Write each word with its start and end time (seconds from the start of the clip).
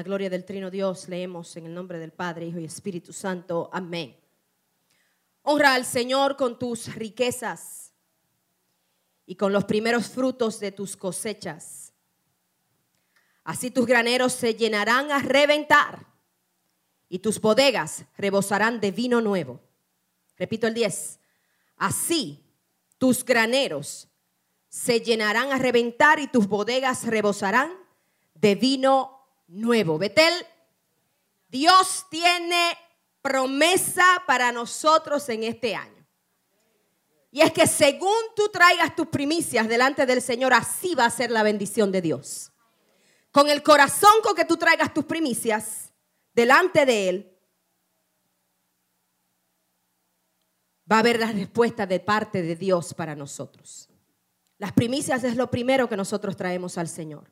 la 0.00 0.04
gloria 0.04 0.30
del 0.30 0.46
Trino 0.46 0.70
Dios, 0.70 1.10
leemos 1.10 1.54
en 1.58 1.66
el 1.66 1.74
nombre 1.74 1.98
del 1.98 2.10
Padre, 2.10 2.46
Hijo 2.46 2.58
y 2.58 2.64
Espíritu 2.64 3.12
Santo. 3.12 3.68
Amén. 3.70 4.16
Honra 5.42 5.74
al 5.74 5.84
Señor 5.84 6.38
con 6.38 6.58
tus 6.58 6.94
riquezas 6.94 7.92
y 9.26 9.34
con 9.34 9.52
los 9.52 9.66
primeros 9.66 10.08
frutos 10.08 10.58
de 10.58 10.72
tus 10.72 10.96
cosechas. 10.96 11.92
Así 13.44 13.70
tus 13.70 13.84
graneros 13.84 14.32
se 14.32 14.54
llenarán 14.54 15.12
a 15.12 15.18
reventar 15.18 16.06
y 17.10 17.18
tus 17.18 17.38
bodegas 17.38 18.06
rebosarán 18.16 18.80
de 18.80 18.92
vino 18.92 19.20
nuevo. 19.20 19.60
Repito 20.38 20.66
el 20.66 20.72
10. 20.72 21.20
Así 21.76 22.42
tus 22.96 23.22
graneros 23.22 24.08
se 24.70 25.00
llenarán 25.00 25.52
a 25.52 25.58
reventar 25.58 26.20
y 26.20 26.26
tus 26.26 26.46
bodegas 26.46 27.04
rebosarán 27.04 27.70
de 28.32 28.54
vino 28.54 29.19
nuevo. 29.50 29.98
Betel, 29.98 30.32
Dios 31.48 32.06
tiene 32.10 32.76
promesa 33.20 34.22
para 34.26 34.52
nosotros 34.52 35.28
en 35.28 35.44
este 35.44 35.74
año. 35.74 36.06
Y 37.32 37.42
es 37.42 37.52
que 37.52 37.66
según 37.66 38.16
tú 38.34 38.48
traigas 38.48 38.96
tus 38.96 39.06
primicias 39.06 39.68
delante 39.68 40.06
del 40.06 40.22
Señor, 40.22 40.52
así 40.52 40.94
va 40.94 41.04
a 41.04 41.10
ser 41.10 41.30
la 41.30 41.42
bendición 41.42 41.92
de 41.92 42.02
Dios. 42.02 42.52
Con 43.30 43.48
el 43.48 43.62
corazón 43.62 44.10
con 44.22 44.34
que 44.34 44.44
tú 44.44 44.56
traigas 44.56 44.92
tus 44.92 45.04
primicias 45.04 45.92
delante 46.32 46.84
de 46.84 47.08
Él, 47.08 47.38
va 50.90 50.96
a 50.96 51.00
haber 51.00 51.20
la 51.20 51.30
respuesta 51.30 51.86
de 51.86 52.00
parte 52.00 52.42
de 52.42 52.56
Dios 52.56 52.94
para 52.94 53.14
nosotros. 53.14 53.88
Las 54.58 54.72
primicias 54.72 55.22
es 55.22 55.36
lo 55.36 55.50
primero 55.50 55.88
que 55.88 55.96
nosotros 55.96 56.36
traemos 56.36 56.76
al 56.78 56.88
Señor. 56.88 57.30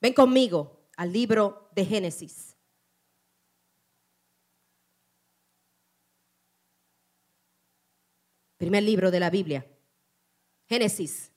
Ven 0.00 0.12
conmigo 0.12 0.85
al 0.96 1.12
libro 1.12 1.68
de 1.74 1.84
Génesis. 1.84 2.56
Primer 8.56 8.82
libro 8.82 9.10
de 9.10 9.20
la 9.20 9.28
Biblia. 9.28 9.66
Génesis, 10.66 11.30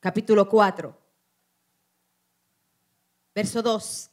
capítulo 0.00 0.48
4, 0.48 0.98
verso 3.34 3.62
2. 3.62 4.10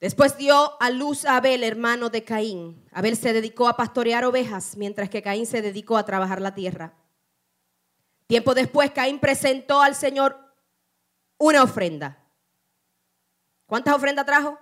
Después 0.00 0.36
dio 0.36 0.76
a 0.82 0.90
luz 0.90 1.24
a 1.24 1.36
Abel, 1.36 1.62
hermano 1.62 2.10
de 2.10 2.24
Caín. 2.24 2.84
Abel 2.90 3.16
se 3.16 3.32
dedicó 3.32 3.68
a 3.68 3.76
pastorear 3.76 4.24
ovejas, 4.24 4.76
mientras 4.76 5.08
que 5.08 5.22
Caín 5.22 5.46
se 5.46 5.62
dedicó 5.62 5.96
a 5.96 6.04
trabajar 6.04 6.42
la 6.42 6.54
tierra. 6.54 6.92
Tiempo 8.26 8.54
después, 8.54 8.90
Caín 8.90 9.20
presentó 9.20 9.80
al 9.80 9.94
Señor 9.94 10.36
una 11.38 11.62
ofrenda. 11.62 12.23
¿Cuántas 13.74 13.96
ofrendas 13.96 14.24
trajo? 14.24 14.56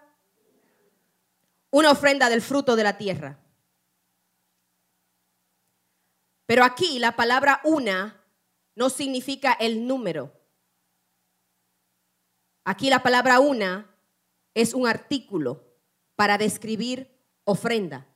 Una 1.70 1.91
ofrenda 1.91 2.30
del 2.30 2.41
fruto 2.41 2.77
de 2.77 2.82
la 2.82 2.96
tierra. 2.96 3.38
Pero 6.46 6.64
aquí 6.64 6.98
la 6.98 7.14
palabra 7.14 7.60
una 7.62 8.24
no 8.74 8.88
significa 8.88 9.52
el 9.52 9.86
número. 9.86 10.32
Aquí 12.64 12.88
la 12.88 13.02
palabra 13.02 13.38
una 13.38 13.94
es 14.54 14.72
un 14.72 14.88
artículo 14.88 15.62
para 16.16 16.38
describir 16.38 17.14
ofrenda. 17.44 18.06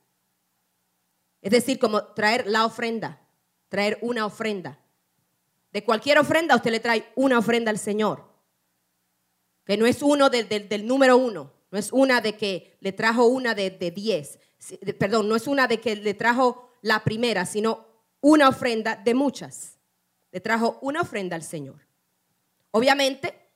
Es 1.42 1.50
decir, 1.50 1.78
como 1.78 2.04
traer 2.14 2.46
la 2.46 2.64
ofrenda, 2.64 3.20
traer 3.68 3.98
una 4.00 4.24
ofrenda. 4.24 4.78
De 5.72 5.84
cualquier 5.84 6.18
ofrenda 6.18 6.56
usted 6.56 6.70
le 6.70 6.80
trae 6.80 7.12
una 7.16 7.38
ofrenda 7.38 7.70
al 7.70 7.78
Señor. 7.78 8.35
Que 9.66 9.76
no 9.76 9.84
es 9.84 10.00
uno 10.00 10.30
del 10.30 10.86
número 10.86 11.18
uno, 11.18 11.52
no 11.70 11.78
es 11.78 11.92
una 11.92 12.22
de 12.22 12.36
que 12.36 12.78
le 12.80 12.92
trajo 12.92 13.26
una 13.26 13.54
de, 13.54 13.70
de 13.70 13.90
diez, 13.90 14.38
perdón, 14.98 15.28
no 15.28 15.36
es 15.36 15.46
una 15.46 15.66
de 15.66 15.80
que 15.80 15.96
le 15.96 16.14
trajo 16.14 16.70
la 16.82 17.04
primera, 17.04 17.44
sino 17.46 17.86
una 18.20 18.48
ofrenda 18.48 18.96
de 18.96 19.14
muchas. 19.14 19.78
Le 20.32 20.40
trajo 20.40 20.78
una 20.82 21.02
ofrenda 21.02 21.36
al 21.36 21.42
Señor. 21.42 21.86
Obviamente, 22.70 23.50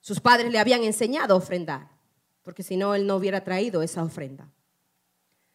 sus 0.00 0.20
padres 0.20 0.50
le 0.50 0.58
habían 0.58 0.82
enseñado 0.84 1.34
a 1.34 1.38
ofrendar, 1.38 1.90
porque 2.42 2.62
si 2.62 2.76
no, 2.76 2.94
él 2.94 3.06
no 3.06 3.16
hubiera 3.16 3.44
traído 3.44 3.82
esa 3.82 4.02
ofrenda. 4.02 4.48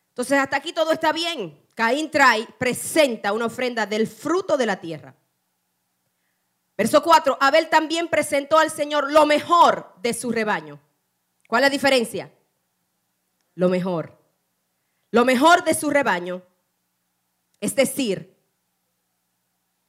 Entonces, 0.10 0.38
hasta 0.38 0.58
aquí 0.58 0.74
todo 0.74 0.92
está 0.92 1.12
bien. 1.12 1.60
Caín 1.74 2.12
trae, 2.12 2.48
presenta 2.60 3.34
una 3.34 3.48
ofrenda 3.48 3.86
del 3.86 4.08
fruto 4.08 4.58
de 4.58 4.66
la 4.68 4.80
tierra. 4.80 5.16
Verso 6.78 7.04
4, 7.04 7.38
Abel 7.40 7.70
también 7.70 8.08
presentó 8.08 8.58
al 8.58 8.72
Señor 8.72 9.12
lo 9.12 9.26
mejor 9.26 9.94
de 10.02 10.14
su 10.14 10.32
rebaño. 10.32 10.80
¿Cuál 11.48 11.64
es 11.64 11.68
la 11.68 11.72
diferencia? 11.72 12.32
Lo 13.56 13.70
mejor. 13.70 14.18
Lo 15.12 15.24
mejor 15.26 15.64
de 15.64 15.76
su 15.76 15.92
rebaño. 15.92 16.42
Es 17.60 17.76
decir, 17.76 18.36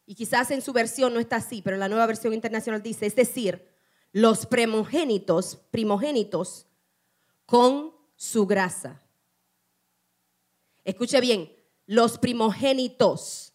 y 0.06 0.14
quizás 0.14 0.50
en 0.50 0.60
su 0.60 0.72
versión 0.72 1.14
no 1.14 1.20
está 1.20 1.36
así, 1.36 1.62
pero 1.62 1.78
la 1.78 1.88
nueva 1.88 2.06
versión 2.06 2.34
internacional 2.34 2.82
dice, 2.82 3.06
es 3.06 3.16
decir, 3.16 3.66
los 4.12 4.46
primogénitos, 4.46 5.56
primogénitos 5.70 6.66
con 7.46 7.94
su 8.14 8.46
grasa. 8.46 9.00
Escuche 10.84 11.20
bien, 11.20 11.50
los 11.86 12.18
primogénitos. 12.18 13.53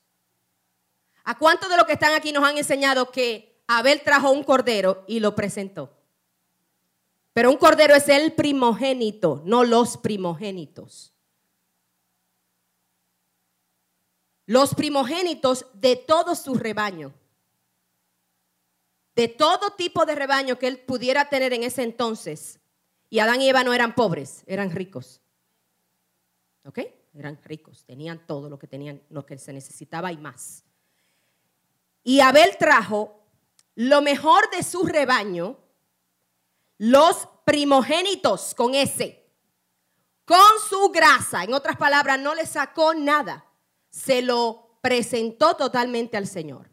¿A 1.30 1.38
cuántos 1.38 1.70
de 1.70 1.78
los 1.78 1.86
que 1.86 1.94
están 1.94 2.16
aquí 2.16 2.32
nos 2.32 2.44
han 2.44 2.58
enseñado 2.58 3.12
que 3.12 3.62
Abel 3.68 4.02
trajo 4.02 4.32
un 4.32 4.44
cordero 4.44 5.04
y 5.08 5.20
lo 5.20 5.36
presentó? 5.36 5.96
Pero 7.34 7.52
un 7.52 7.58
cordero 7.58 7.94
es 7.94 8.10
el 8.10 8.34
primogénito, 8.34 9.44
no 9.46 9.64
los 9.64 9.98
primogénitos. 9.98 11.14
Los 14.48 14.74
primogénitos 14.74 15.68
de 15.76 15.98
todo 15.98 16.34
su 16.34 16.56
rebaño 16.56 17.14
de 19.16 19.28
todo 19.28 19.72
tipo 19.72 20.06
de 20.06 20.16
rebaño 20.16 20.58
que 20.58 20.66
él 20.66 20.80
pudiera 20.80 21.28
tener 21.28 21.52
en 21.52 21.64
ese 21.64 21.84
entonces. 21.84 22.58
Y 23.10 23.20
Adán 23.20 23.42
y 23.42 23.50
Eva 23.50 23.66
no 23.66 23.74
eran 23.74 23.94
pobres, 23.94 24.44
eran 24.48 24.72
ricos. 24.72 25.22
¿Ok? 26.64 26.80
Eran 27.14 27.38
ricos, 27.44 27.84
tenían 27.84 28.26
todo 28.26 28.50
lo 28.50 28.58
que 28.58 28.68
tenían, 28.68 29.02
lo 29.10 29.26
que 29.26 29.38
se 29.38 29.52
necesitaba 29.52 30.12
y 30.14 30.18
más. 30.18 30.64
Y 32.10 32.22
Abel 32.22 32.58
trajo 32.58 33.22
lo 33.76 34.02
mejor 34.02 34.50
de 34.50 34.64
su 34.64 34.82
rebaño, 34.82 35.60
los 36.80 37.28
primogénitos 37.46 38.56
con 38.56 38.74
ese, 38.74 39.32
con 40.26 40.40
su 40.68 40.90
grasa. 40.90 41.44
En 41.44 41.54
otras 41.54 41.78
palabras, 41.78 42.20
no 42.20 42.34
le 42.34 42.48
sacó 42.48 42.96
nada, 42.96 43.46
se 43.92 44.24
lo 44.24 44.80
presentó 44.82 45.56
totalmente 45.56 46.18
al 46.18 46.26
Señor. 46.26 46.72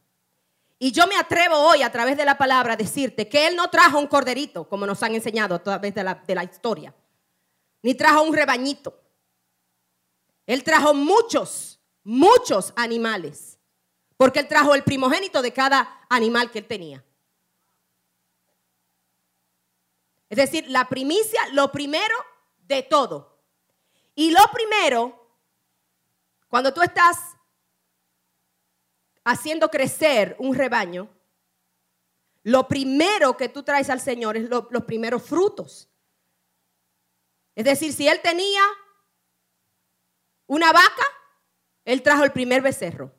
Y 0.79 0.91
yo 0.91 1.07
me 1.07 1.19
atrevo 1.19 1.55
hoy 1.55 1.83
a 1.83 1.93
través 1.93 2.17
de 2.17 2.25
la 2.25 2.39
palabra 2.39 2.73
a 2.73 2.79
decirte 2.79 3.29
que 3.29 3.47
Él 3.47 3.57
no 3.57 3.69
trajo 3.69 3.99
un 3.99 4.07
corderito, 4.07 4.67
como 4.67 4.87
nos 4.87 5.03
han 5.03 5.15
enseñado 5.15 5.57
a 5.57 5.63
través 5.63 5.95
de 5.95 6.03
la, 6.03 6.15
de 6.15 6.35
la 6.35 6.45
historia, 6.45 6.95
ni 7.83 7.95
trajo 7.95 8.23
un 8.23 8.35
rebañito. 8.35 8.99
Él 10.47 10.65
trajo 10.65 10.95
muchos, 10.95 11.79
muchos 12.05 12.73
animales, 12.75 13.56
porque 14.17 14.41
Él 14.41 14.49
trajo 14.49 14.75
el 14.75 14.83
primogénito 14.83 15.43
de 15.43 15.53
cada 15.53 16.07
animal 16.09 16.51
que 16.51 16.61
Él 16.61 16.67
tenía. 16.67 17.05
Es 20.29 20.37
decir, 20.37 20.69
la 20.69 20.89
primicia, 20.89 21.41
lo 21.53 21.71
primero 21.71 22.15
de 22.67 22.83
todo. 22.83 23.39
Y 24.15 24.31
lo 24.31 24.41
primero, 24.53 25.29
cuando 26.49 26.73
tú 26.73 26.83
estás 26.83 27.37
haciendo 29.25 29.71
crecer 29.71 30.37
un 30.39 30.55
rebaño, 30.55 31.09
lo 32.43 32.67
primero 32.67 33.37
que 33.37 33.49
tú 33.49 33.63
traes 33.63 33.91
al 33.91 34.01
Señor 34.01 34.37
es 34.37 34.49
los 34.49 34.85
primeros 34.85 35.23
frutos. 35.23 35.89
Es 37.57 37.65
decir, 37.65 37.93
si 37.93 38.07
él 38.07 38.21
tenía 38.23 38.63
una 40.47 40.73
vaca, 40.73 41.05
él 41.85 42.03
trajo 42.03 42.23
el 42.23 42.33
primer 42.33 42.63
becerro. 42.63 43.16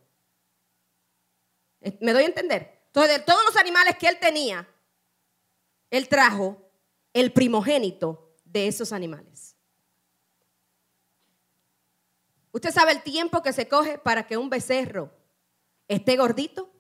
¿Me 2.02 2.14
doy 2.14 2.24
a 2.24 2.28
entender? 2.28 2.82
Entonces, 2.88 3.18
de 3.18 3.24
todos 3.24 3.44
los 3.46 3.56
animales 3.58 3.98
que 3.98 4.08
él 4.08 4.18
tenía, 4.20 4.68
él 5.90 6.08
trajo 6.08 6.58
el 7.14 7.32
primogénito 7.32 8.36
de 8.44 8.68
esos 8.68 8.92
animales. 8.92 9.56
Usted 12.52 12.72
sabe 12.72 12.92
el 12.92 13.04
tiempo 13.04 13.44
que 13.44 13.54
se 13.54 13.68
coge 13.68 14.00
para 14.00 14.26
que 14.26 14.38
un 14.38 14.50
becerro 14.50 15.12
esté 15.88 16.16
gordito. 16.18 16.72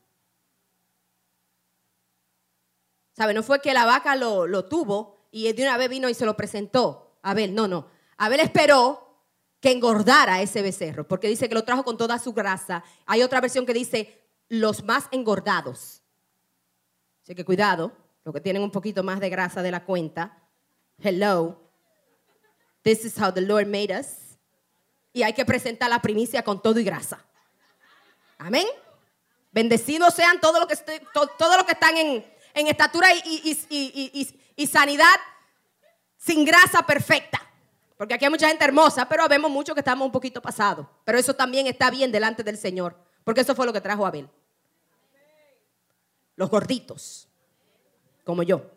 ¿Sabe? 3.12 3.33
No 3.33 3.44
fue 3.44 3.62
que 3.62 3.74
la 3.74 3.86
vaca 3.86 4.15
lo, 4.15 4.65
tuvo 4.65 5.27
y 5.31 5.51
de 5.53 5.63
una 5.63 5.77
vez 5.77 5.89
vino 5.89 6.10
y 6.10 6.13
se 6.13 6.25
lo 6.25 6.38
presentó. 6.38 7.19
Abel, 7.21 7.53
no, 7.53 7.68
no. 7.68 7.88
Abel 8.18 8.39
esperó 8.39 9.24
que 9.60 9.71
engordara 9.71 10.42
ese 10.42 10.62
becerro, 10.62 11.07
porque 11.07 11.27
dice 11.27 11.50
que 11.50 11.56
lo 11.56 11.63
trajo 11.63 11.83
con 11.83 11.98
toda 11.98 12.19
su 12.19 12.33
grasa. 12.33 12.83
Hay 13.06 13.24
otra 13.24 13.42
versión 13.42 13.65
que 13.65 13.74
dice 13.74 14.26
los 14.50 14.84
más 14.84 15.08
engordados. 15.12 16.02
Así 17.24 17.36
que 17.36 17.46
cuidado, 17.46 17.92
los 18.24 18.34
que 18.34 18.42
tienen 18.42 18.62
un 18.62 18.72
poquito 18.72 19.04
más 19.04 19.20
de 19.20 19.30
grasa 19.30 19.62
de 19.62 19.72
la 19.72 19.84
cuenta, 19.84 20.48
Hello. 21.00 21.58
This 22.84 23.06
is 23.06 23.18
how 23.18 23.32
the 23.32 23.42
Lord 23.42 23.68
made 23.68 23.92
us. 23.92 24.38
Y 25.14 25.24
hay 25.24 25.34
que 25.34 25.46
presentar 25.46 25.90
la 25.90 26.02
primicia 26.02 26.44
con 26.44 26.62
todo 26.62 26.80
y 26.80 26.84
grasa. 26.84 27.24
Amén. 28.38 28.66
Bendecidos 29.52 30.14
sean 30.14 30.40
todos 30.40 30.60
los 30.60 30.68
que, 30.68 31.02
todo, 31.14 31.66
que 31.66 31.72
están 31.72 31.98
en, 31.98 32.24
estatura 32.54 33.08
y, 33.14 34.68
sanidad 34.68 35.16
sin 36.18 36.46
grasa 36.46 36.84
perfecta. 36.84 37.42
Porque 37.98 38.14
aquí 38.14 38.26
hay 38.26 38.32
mucha 38.32 38.48
gente 38.48 38.64
hermosa, 38.64 39.10
pero 39.10 39.28
vemos 39.28 39.50
muchos 39.50 39.74
que 39.74 39.82
estamos 39.82 40.06
un 40.06 40.12
poquito 40.12 40.42
pasados. 40.42 40.86
Pero 41.04 41.18
eso 41.18 41.34
también 41.34 41.66
está 41.66 41.90
bien 41.90 42.12
delante 42.12 42.44
del 42.44 42.58
Señor. 42.58 42.96
Porque 43.27 43.41
eso 43.41 43.53
fue 43.53 43.65
lo 43.65 43.74
que 43.74 43.81
trajo 43.81 44.06
Abel. 44.06 44.29
Los 46.38 46.50
gorditos, 46.50 47.27
como 48.24 48.41
yo. 48.41 48.71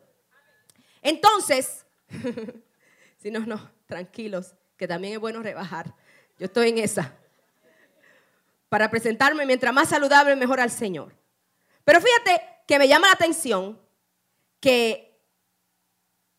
Entonces, 1.00 1.86
si 3.22 3.30
no, 3.30 3.46
no, 3.46 3.70
tranquilos, 3.86 4.56
que 4.76 4.88
también 4.88 5.14
es 5.14 5.20
bueno 5.20 5.40
rebajar. 5.40 5.94
Yo 6.36 6.46
estoy 6.46 6.70
en 6.70 6.78
esa 6.78 7.16
para 8.68 8.90
presentarme 8.90 9.46
mientras 9.46 9.72
más 9.72 9.90
saludable, 9.90 10.34
mejor 10.34 10.58
al 10.58 10.72
Señor. 10.72 11.14
Pero 11.84 12.00
fíjate 12.00 12.42
que 12.66 12.80
me 12.80 12.88
llama 12.88 13.06
la 13.06 13.12
atención 13.12 13.80
que 14.58 15.16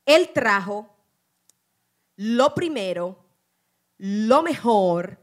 Él 0.05 0.31
trajo 0.33 0.97
lo 2.17 2.53
primero, 2.53 3.23
lo 3.99 4.43
mejor 4.43 5.17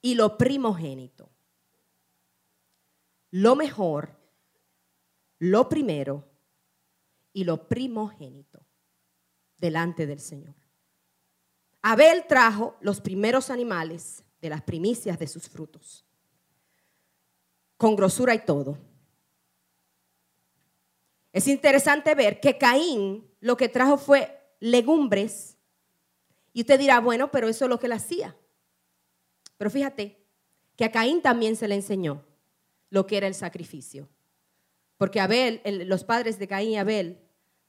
y 0.00 0.14
lo 0.14 0.38
primogénito. 0.38 1.30
Lo 3.30 3.56
mejor, 3.56 4.16
lo 5.38 5.68
primero 5.68 6.28
y 7.32 7.44
lo 7.44 7.68
primogénito 7.68 8.66
delante 9.56 10.06
del 10.06 10.20
Señor. 10.20 10.54
Abel 11.82 12.26
trajo 12.26 12.76
los 12.80 13.00
primeros 13.00 13.50
animales 13.50 14.24
de 14.40 14.50
las 14.50 14.62
primicias 14.62 15.18
de 15.18 15.28
sus 15.28 15.48
frutos 15.48 16.04
con 17.76 17.96
grosura 17.96 18.34
y 18.34 18.44
todo. 18.44 18.76
Es 21.32 21.48
interesante 21.48 22.14
ver 22.14 22.38
que 22.38 22.58
Caín 22.58 23.26
lo 23.40 23.56
que 23.56 23.70
trajo 23.70 23.96
fue 23.96 24.38
legumbres. 24.60 25.56
Y 26.52 26.60
usted 26.60 26.78
dirá, 26.78 27.00
bueno, 27.00 27.30
pero 27.30 27.48
eso 27.48 27.64
es 27.64 27.68
lo 27.70 27.78
que 27.78 27.86
él 27.86 27.92
hacía. 27.92 28.36
Pero 29.56 29.70
fíjate 29.70 30.22
que 30.76 30.84
a 30.84 30.92
Caín 30.92 31.22
también 31.22 31.56
se 31.56 31.68
le 31.68 31.74
enseñó 31.76 32.22
lo 32.90 33.06
que 33.06 33.16
era 33.16 33.26
el 33.26 33.34
sacrificio. 33.34 34.08
Porque 34.98 35.20
Abel, 35.20 35.62
los 35.86 36.04
padres 36.04 36.38
de 36.38 36.46
Caín 36.46 36.70
y 36.70 36.76
Abel 36.76 37.18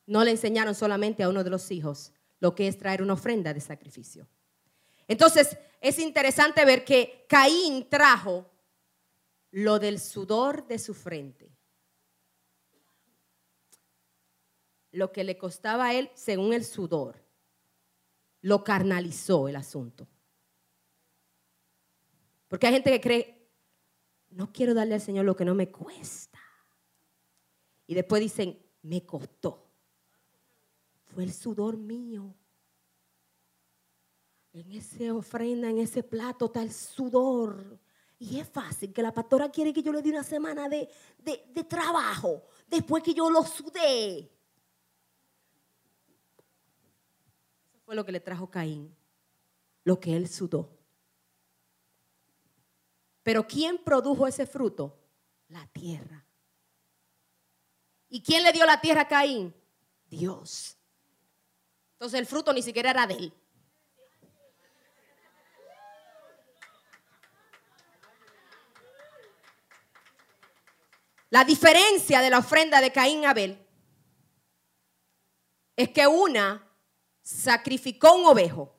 no 0.06 0.24
le 0.24 0.32
enseñaron 0.32 0.76
solamente 0.76 1.24
a 1.24 1.30
uno 1.30 1.44
de 1.44 1.50
los 1.50 1.72
hijos 1.72 2.12
lo 2.40 2.54
que 2.56 2.68
es 2.68 2.78
traer 2.78 3.02
una 3.02 3.14
ofrenda 3.14 3.54
de 3.54 3.62
sacrificio. 3.62 4.28
Entonces, 5.08 5.58
es 5.80 6.00
interesante 6.00 6.66
ver 6.66 6.84
que 6.84 7.26
Caín 7.30 7.88
trajo 7.90 8.50
lo 9.52 9.80
del 9.80 10.00
sudor 10.00 10.68
de 10.68 10.80
su 10.80 10.94
frente. 10.94 11.52
Lo 14.92 15.12
que 15.12 15.24
le 15.24 15.38
costaba 15.38 15.88
a 15.88 15.94
él 15.94 16.10
según 16.16 16.54
el 16.54 16.66
sudor, 16.66 17.24
lo 18.42 18.64
carnalizó 18.64 19.48
el 19.48 19.56
asunto. 19.56 20.08
Porque 22.48 22.68
hay 22.68 22.74
gente 22.74 22.92
que 22.92 23.02
cree, 23.02 23.41
no 24.32 24.52
quiero 24.52 24.74
darle 24.74 24.96
al 24.96 25.02
Señor 25.02 25.26
lo 25.26 25.36
que 25.36 25.46
no 25.46 25.56
me 25.56 25.72
cuesta. 25.72 26.40
Y 27.88 27.94
después 27.94 28.22
dicen, 28.22 28.58
me 28.84 29.06
costó. 29.06 29.68
Fue 31.14 31.24
el 31.24 31.34
sudor 31.34 31.78
mío. 31.78 32.34
En 34.54 34.72
esa 34.72 35.14
ofrenda, 35.14 35.70
en 35.70 35.78
ese 35.78 36.04
plato 36.04 36.46
está 36.46 36.62
el 36.62 36.72
sudor 36.72 37.80
y 38.22 38.40
es 38.40 38.48
fácil 38.48 38.94
que 38.94 39.02
la 39.02 39.12
pastora 39.12 39.50
quiere 39.50 39.74
que 39.74 39.82
yo 39.82 39.92
le 39.92 40.04
dé 40.04 40.12
una 40.12 40.24
semana 40.24 40.70
de, 40.70 40.88
trabajo 41.68 42.44
después 42.68 43.02
que 43.02 43.16
yo 43.16 43.32
lo 43.32 43.44
sudé. 43.44 44.20
Eso 47.68 47.80
fue 47.84 47.96
lo 47.96 48.06
que 48.06 48.12
le 48.12 48.20
trajo 48.20 48.52
Caín, 48.52 48.96
lo 49.84 50.00
que 50.00 50.16
él 50.16 50.28
sudó. 50.28 50.70
Pero 53.32 53.48
¿quién 53.48 53.78
produjo 53.78 54.28
ese 54.28 54.46
fruto? 54.46 55.00
La 55.48 55.66
tierra. 55.68 56.26
¿Y 58.10 58.22
quién 58.22 58.44
le 58.44 58.52
dio 58.52 58.66
la 58.66 58.82
tierra 58.82 59.04
a 59.04 59.08
Caín? 59.08 59.56
Dios. 60.10 60.76
Entonces 61.94 62.20
el 62.20 62.26
fruto 62.26 62.52
ni 62.52 62.62
siquiera 62.62 62.90
era 62.90 63.08
de 63.08 63.14
él. 63.14 63.34
La 71.30 71.46
diferencia 71.46 72.20
de 72.20 72.30
la 72.32 72.40
ofrenda 72.40 72.82
de 72.82 72.92
Caín 72.92 73.22
y 73.24 73.26
Abel 73.28 73.66
es 75.78 75.88
que 75.88 76.06
una 76.06 76.70
sacrificó 77.22 78.14
un 78.14 78.26
ovejo 78.26 78.76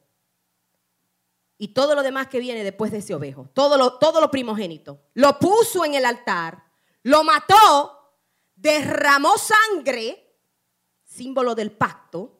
y 1.62 1.68
todo 1.68 1.94
lo 1.94 2.02
demás 2.02 2.26
que 2.26 2.40
viene 2.40 2.64
después 2.64 2.90
de 2.90 2.98
ese 2.98 3.14
ovejo, 3.14 3.48
todo 3.54 3.78
lo, 3.78 3.92
todo 3.92 4.20
lo 4.20 4.32
primogénito, 4.32 5.00
lo 5.14 5.38
puso 5.38 5.84
en 5.84 5.94
el 5.94 6.04
altar, 6.04 6.60
lo 7.04 7.22
mató, 7.22 8.16
derramó 8.56 9.38
sangre, 9.38 10.40
símbolo 11.04 11.54
del 11.54 11.70
pacto, 11.70 12.36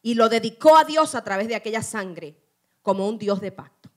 y 0.00 0.14
lo 0.14 0.30
dedicó 0.30 0.78
a 0.78 0.84
Dios 0.84 1.14
a 1.14 1.22
través 1.22 1.48
de 1.48 1.54
aquella 1.54 1.82
sangre 1.82 2.42
como 2.80 3.06
un 3.06 3.18
Dios 3.18 3.42
de 3.42 3.52
pacto. 3.52 3.90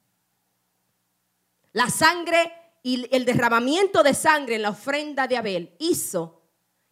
La 1.71 1.89
sangre 1.89 2.51
y 2.83 3.07
el 3.15 3.23
derramamiento 3.23 4.03
de 4.03 4.13
sangre 4.13 4.55
en 4.55 4.63
la 4.63 4.71
ofrenda 4.71 5.25
de 5.25 5.37
Abel 5.37 5.77
hizo 5.79 6.41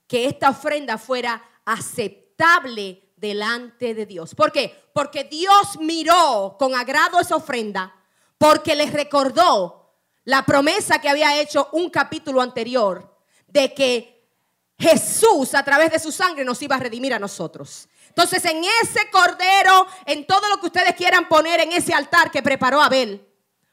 que 0.08 0.25
esta 0.27 0.51
ofrenda 0.51 0.98
fuera 0.98 1.44
aceptable 1.65 3.07
delante 3.17 3.93
de 3.93 4.05
Dios. 4.05 4.33
¿Por 4.33 4.51
qué? 4.51 4.89
Porque 4.93 5.25
Dios 5.25 5.77
miró 5.79 6.55
con 6.57 6.74
agrado 6.75 7.19
esa 7.19 7.36
ofrenda, 7.36 7.93
porque 8.38 8.75
les 8.75 8.93
recordó 8.93 9.95
la 10.24 10.45
promesa 10.45 11.00
que 11.01 11.09
había 11.09 11.39
hecho 11.41 11.69
un 11.74 11.89
capítulo 11.89 12.41
anterior 12.41 13.17
de 13.47 13.74
que 13.74 14.29
Jesús 14.77 15.55
a 15.55 15.63
través 15.63 15.91
de 15.91 16.00
su 16.00 16.12
sangre 16.12 16.45
nos 16.45 16.62
iba 16.62 16.75
a 16.75 16.79
redimir 16.79 17.13
a 17.13 17.19
nosotros. 17.19 17.89
Entonces 18.09 18.43
en 18.45 18.63
ese 18.81 19.09
cordero, 19.09 19.88
en 20.05 20.25
todo 20.25 20.47
lo 20.50 20.59
que 20.59 20.67
ustedes 20.67 20.95
quieran 20.95 21.27
poner 21.27 21.59
en 21.62 21.71
ese 21.71 21.93
altar 21.93 22.29
que 22.29 22.43
preparó 22.43 22.81
Abel, 22.81 23.27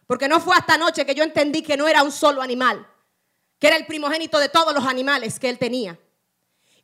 porque 0.07 0.29
no 0.29 0.41
fue 0.41 0.57
hasta 0.57 0.75
anoche 0.75 1.05
que 1.05 1.15
yo 1.15 1.25
entendí 1.25 1.63
que 1.63 1.77
no 1.77 1.87
era 1.89 2.03
un 2.03 2.13
solo 2.13 2.41
animal, 2.41 2.87
que 3.59 3.67
era 3.67 3.77
el 3.77 3.87
primogénito 3.87 4.39
de 4.39 4.49
todos 4.49 4.75
los 4.75 4.87
animales 4.87 5.39
que 5.39 5.49
él 5.49 5.59
tenía. 5.59 5.99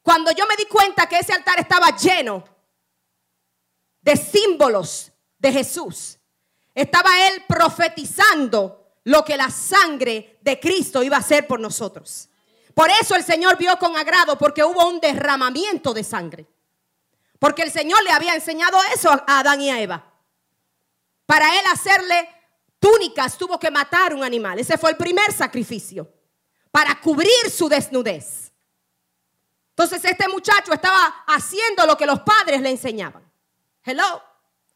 Cuando 0.02 0.32
yo 0.32 0.46
me 0.46 0.56
di 0.56 0.66
cuenta 0.66 1.08
que 1.08 1.18
ese 1.18 1.32
altar 1.32 1.60
estaba 1.60 1.96
lleno 1.96 2.44
de 4.00 4.16
símbolos 4.16 5.12
de 5.38 5.52
Jesús, 5.52 6.18
estaba 6.74 7.28
él 7.28 7.44
profetizando 7.46 8.80
lo 9.04 9.24
que 9.24 9.36
la 9.36 9.50
sangre 9.50 10.38
de 10.40 10.58
Cristo 10.58 11.02
iba 11.02 11.16
a 11.16 11.20
hacer 11.20 11.46
por 11.46 11.60
nosotros. 11.60 12.28
Por 12.74 12.88
eso 12.90 13.14
el 13.14 13.24
Señor 13.24 13.56
vio 13.58 13.78
con 13.78 13.96
agrado, 13.96 14.38
porque 14.38 14.64
hubo 14.64 14.88
un 14.88 15.00
derramamiento 15.00 15.92
de 15.92 16.04
sangre. 16.04 16.46
Porque 17.38 17.62
el 17.62 17.70
Señor 17.70 18.02
le 18.04 18.10
había 18.10 18.34
enseñado 18.34 18.78
eso 18.94 19.10
a 19.10 19.40
Adán 19.40 19.60
y 19.60 19.70
a 19.70 19.80
Eva. 19.80 20.04
Para 21.26 21.58
él 21.58 21.64
hacerle 21.72 22.28
túnicas 22.78 23.36
tuvo 23.36 23.58
que 23.58 23.70
matar 23.70 24.14
un 24.14 24.22
animal. 24.22 24.58
Ese 24.58 24.78
fue 24.78 24.90
el 24.90 24.96
primer 24.96 25.32
sacrificio 25.32 26.12
para 26.70 27.00
cubrir 27.00 27.50
su 27.50 27.68
desnudez. 27.68 28.49
Entonces 29.82 30.10
este 30.10 30.28
muchacho 30.28 30.74
estaba 30.74 31.24
haciendo 31.26 31.86
lo 31.86 31.96
que 31.96 32.04
los 32.04 32.20
padres 32.20 32.60
le 32.60 32.68
enseñaban. 32.68 33.24
Hello. 33.82 34.22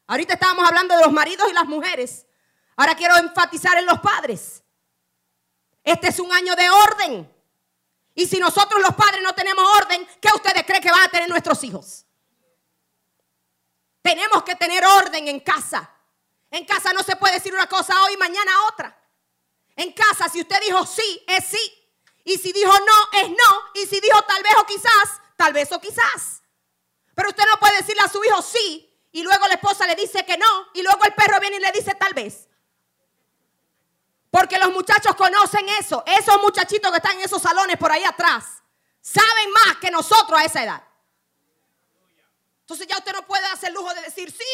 Ahorita 0.07 0.33
estábamos 0.33 0.67
hablando 0.67 0.97
de 0.97 1.03
los 1.03 1.13
maridos 1.13 1.47
y 1.51 1.53
las 1.53 1.67
mujeres. 1.67 2.27
Ahora 2.75 2.95
quiero 2.95 3.15
enfatizar 3.19 3.77
en 3.77 3.85
los 3.85 4.01
padres. 4.01 4.63
Este 5.83 6.09
es 6.09 6.19
un 6.19 6.33
año 6.33 6.57
de 6.57 6.71
orden. 6.71 7.31
Y 8.15 8.27
si 8.27 8.39
nosotros 8.39 8.81
los 8.81 8.95
padres 8.95 9.21
no 9.23 9.35
tenemos 9.35 9.63
orden, 9.77 10.09
¿qué 10.23 10.31
ustedes 10.35 10.65
creen 10.65 10.83
que 10.83 10.91
van 10.91 11.03
a 11.03 11.09
tener 11.11 11.29
nuestros 11.29 11.63
hijos? 11.65 12.07
Tenemos 14.01 14.43
que 14.43 14.55
tener 14.55 14.87
orden 14.87 15.29
en 15.29 15.41
casa. 15.41 15.91
En 16.51 16.65
casa 16.65 16.95
no 16.95 17.03
se 17.03 17.17
puede 17.17 17.35
decir 17.35 17.53
una 17.53 17.67
cosa 17.67 17.93
hoy 18.05 18.15
y 18.15 18.17
mañana 18.17 18.53
otra. 18.73 18.99
En 19.77 19.93
casa, 19.93 20.31
si 20.31 20.41
usted 20.41 20.63
dijo 20.63 20.87
sí, 20.87 21.23
es 21.29 21.45
sí. 21.45 21.84
Y 22.25 22.39
si 22.39 22.53
dijo 22.53 22.73
no, 22.73 23.21
es 23.21 23.29
no. 23.29 23.63
Y 23.75 23.87
si 23.87 24.01
dijo 24.01 24.21
tal 24.23 24.43
vez 24.43 24.55
o 24.59 24.67
quizás, 24.67 25.21
tal 25.37 25.53
vez 25.53 25.71
o 25.73 25.81
quizás. 25.81 26.43
Pero 27.15 27.29
usted 27.29 27.45
no 27.51 27.61
puede 27.61 27.77
decirle 27.77 28.03
a 28.03 28.09
su 28.09 28.23
hijo 28.25 28.43
sí 28.43 28.91
y 29.13 29.23
luego 29.23 29.47
la 29.47 29.55
esposa 29.55 29.87
le 29.87 29.95
dice 29.95 30.25
que 30.25 30.37
no 30.37 30.69
y 30.75 30.83
luego 30.83 31.05
el 31.05 31.15
perro 31.15 31.39
viene 31.39 31.57
y 31.57 31.61
le 31.61 31.71
dice 31.73 31.95
tal 31.95 32.15
vez. 32.15 32.49
Porque 34.31 34.59
los 34.59 34.73
muchachos 34.73 35.15
conocen 35.15 35.69
eso. 35.69 36.03
Esos 36.07 36.41
muchachitos 36.43 36.91
que 36.91 36.97
están 36.97 37.17
en 37.19 37.25
esos 37.25 37.41
salones 37.41 37.77
por 37.77 37.93
ahí 37.93 38.03
atrás 38.03 38.63
saben 39.01 39.51
más 39.53 39.77
que 39.77 39.91
nosotros 39.91 40.41
a 40.41 40.45
esa 40.45 40.65
edad. 40.65 40.83
Entonces 42.61 42.87
ya 42.89 42.97
usted 42.97 43.13
no 43.13 43.27
puede 43.27 43.47
hacer 43.47 43.73
lujo 43.73 43.95
de 43.95 44.01
decir 44.01 44.33
sí. 44.33 44.45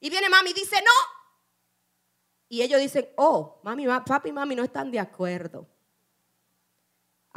Y 0.00 0.10
viene 0.10 0.28
mami 0.28 0.50
y 0.50 0.52
dice 0.52 0.76
no. 0.76 1.18
Y 2.50 2.62
ellos 2.62 2.80
dicen, 2.80 3.10
oh, 3.16 3.60
mami, 3.64 3.86
papi 3.86 4.28
y 4.28 4.32
mami 4.32 4.54
no 4.54 4.62
están 4.62 4.90
de 4.90 5.00
acuerdo. 5.00 5.66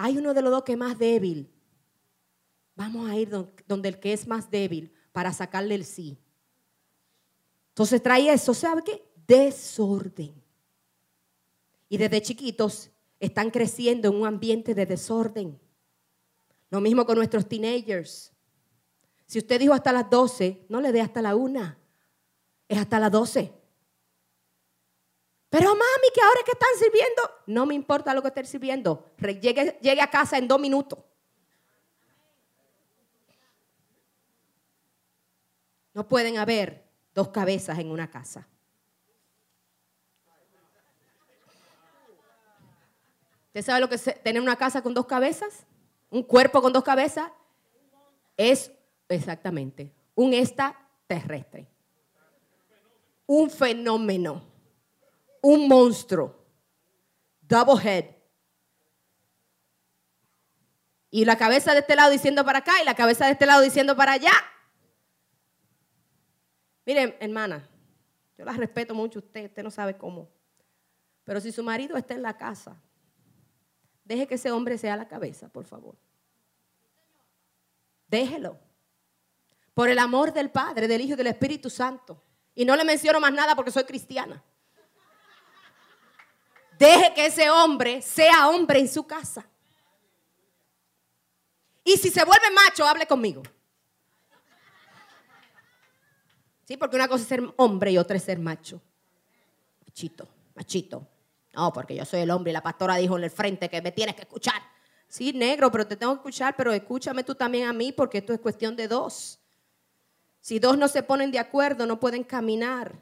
Hay 0.03 0.17
uno 0.17 0.33
de 0.33 0.41
los 0.41 0.49
dos 0.49 0.63
que 0.63 0.71
es 0.71 0.77
más 0.79 0.97
débil. 0.97 1.47
Vamos 2.75 3.07
a 3.07 3.15
ir 3.15 3.29
donde 3.67 3.87
el 3.87 3.99
que 3.99 4.13
es 4.13 4.25
más 4.25 4.49
débil 4.49 4.91
para 5.11 5.31
sacarle 5.31 5.75
el 5.75 5.85
sí. 5.85 6.17
Entonces 7.69 8.01
trae 8.01 8.33
eso, 8.33 8.55
¿sabe 8.55 8.81
qué? 8.83 9.03
Desorden. 9.27 10.33
Y 11.87 11.97
desde 11.97 12.19
chiquitos 12.19 12.89
están 13.19 13.51
creciendo 13.51 14.09
en 14.09 14.15
un 14.15 14.25
ambiente 14.25 14.73
de 14.73 14.87
desorden. 14.87 15.59
Lo 16.71 16.81
mismo 16.81 17.05
con 17.05 17.17
nuestros 17.17 17.47
teenagers. 17.47 18.33
Si 19.27 19.37
usted 19.37 19.59
dijo 19.59 19.73
hasta 19.73 19.93
las 19.93 20.09
12, 20.09 20.65
no 20.67 20.81
le 20.81 20.91
dé 20.91 21.01
hasta 21.01 21.21
la 21.21 21.35
1. 21.35 21.75
Es 22.67 22.77
hasta 22.79 22.99
las 22.99 23.11
12. 23.11 23.53
Pero 25.51 25.67
mami, 25.67 26.07
que 26.15 26.21
ahora 26.21 26.39
que 26.45 26.51
están 26.51 26.69
sirviendo, 26.79 27.21
no 27.45 27.65
me 27.65 27.73
importa 27.73 28.13
lo 28.13 28.21
que 28.21 28.29
estén 28.29 28.45
sirviendo. 28.45 29.11
Llegue, 29.19 29.77
llegue 29.81 30.01
a 30.01 30.09
casa 30.09 30.37
en 30.37 30.47
dos 30.47 30.61
minutos. 30.61 30.99
No 35.93 36.07
pueden 36.07 36.37
haber 36.37 36.87
dos 37.13 37.27
cabezas 37.27 37.77
en 37.79 37.91
una 37.91 38.09
casa. 38.09 38.47
¿Usted 43.47 43.61
sabe 43.61 43.81
lo 43.81 43.89
que 43.89 43.95
es 43.95 44.23
tener 44.23 44.41
una 44.41 44.55
casa 44.55 44.81
con 44.81 44.93
dos 44.93 45.05
cabezas? 45.05 45.65
Un 46.09 46.23
cuerpo 46.23 46.61
con 46.61 46.71
dos 46.71 46.85
cabezas. 46.85 47.29
Es 48.37 48.71
exactamente 49.09 49.93
un 50.15 50.33
extraterrestre. 50.33 51.67
Un 53.25 53.49
fenómeno 53.49 54.50
un 55.41 55.67
monstruo, 55.67 56.45
double 57.41 57.81
head. 57.83 58.05
Y 61.09 61.25
la 61.25 61.37
cabeza 61.37 61.73
de 61.73 61.79
este 61.79 61.95
lado 61.95 62.11
diciendo 62.11 62.45
para 62.45 62.59
acá 62.59 62.81
y 62.81 62.85
la 62.85 62.95
cabeza 62.95 63.25
de 63.25 63.31
este 63.31 63.45
lado 63.45 63.61
diciendo 63.61 63.95
para 63.95 64.13
allá. 64.13 64.31
Miren, 66.85 67.15
hermana, 67.19 67.67
yo 68.37 68.45
la 68.45 68.53
respeto 68.53 68.95
mucho 68.95 69.19
a 69.19 69.21
usted, 69.21 69.45
usted 69.45 69.63
no 69.63 69.71
sabe 69.71 69.97
cómo. 69.97 70.29
Pero 71.23 71.41
si 71.41 71.51
su 71.51 71.63
marido 71.63 71.97
está 71.97 72.13
en 72.13 72.21
la 72.21 72.37
casa, 72.37 72.81
deje 74.03 74.27
que 74.27 74.35
ese 74.35 74.51
hombre 74.51 74.77
sea 74.77 74.95
la 74.95 75.07
cabeza, 75.07 75.49
por 75.49 75.65
favor. 75.65 75.97
Déjelo. 78.07 78.59
Por 79.73 79.89
el 79.89 79.99
amor 79.99 80.33
del 80.33 80.49
Padre, 80.49 80.87
del 80.87 81.01
Hijo 81.01 81.13
y 81.13 81.17
del 81.17 81.27
Espíritu 81.27 81.69
Santo. 81.69 82.21
Y 82.53 82.65
no 82.65 82.75
le 82.75 82.83
menciono 82.83 83.19
más 83.19 83.31
nada 83.31 83.55
porque 83.55 83.71
soy 83.71 83.83
cristiana. 83.83 84.43
Deje 86.81 87.13
que 87.13 87.27
ese 87.27 87.47
hombre 87.47 88.01
sea 88.01 88.49
hombre 88.49 88.79
en 88.79 88.87
su 88.87 89.05
casa. 89.05 89.47
Y 91.83 91.91
si 91.91 92.09
se 92.09 92.25
vuelve 92.25 92.49
macho, 92.49 92.87
hable 92.87 93.05
conmigo. 93.05 93.43
Sí, 96.65 96.77
porque 96.77 96.95
una 96.95 97.07
cosa 97.07 97.21
es 97.21 97.27
ser 97.27 97.43
hombre 97.57 97.91
y 97.91 97.99
otra 97.99 98.17
es 98.17 98.23
ser 98.23 98.39
macho. 98.39 98.81
Machito, 99.85 100.27
machito. 100.55 101.07
No, 101.53 101.71
porque 101.71 101.93
yo 101.95 102.03
soy 102.03 102.21
el 102.21 102.31
hombre 102.31 102.49
y 102.49 102.53
la 102.53 102.63
pastora 102.63 102.95
dijo 102.95 103.15
en 103.15 103.25
el 103.25 103.29
frente 103.29 103.69
que 103.69 103.79
me 103.79 103.91
tienes 103.91 104.15
que 104.15 104.21
escuchar. 104.21 104.59
Sí, 105.07 105.33
negro, 105.33 105.71
pero 105.71 105.85
te 105.85 105.95
tengo 105.95 106.13
que 106.13 106.17
escuchar, 106.17 106.55
pero 106.57 106.73
escúchame 106.73 107.23
tú 107.23 107.35
también 107.35 107.67
a 107.67 107.73
mí 107.73 107.91
porque 107.91 108.17
esto 108.17 108.33
es 108.33 108.39
cuestión 108.39 108.75
de 108.75 108.87
dos. 108.87 109.39
Si 110.39 110.57
dos 110.57 110.79
no 110.79 110.87
se 110.87 111.03
ponen 111.03 111.29
de 111.29 111.37
acuerdo, 111.37 111.85
no 111.85 111.99
pueden 111.99 112.23
caminar. 112.23 112.95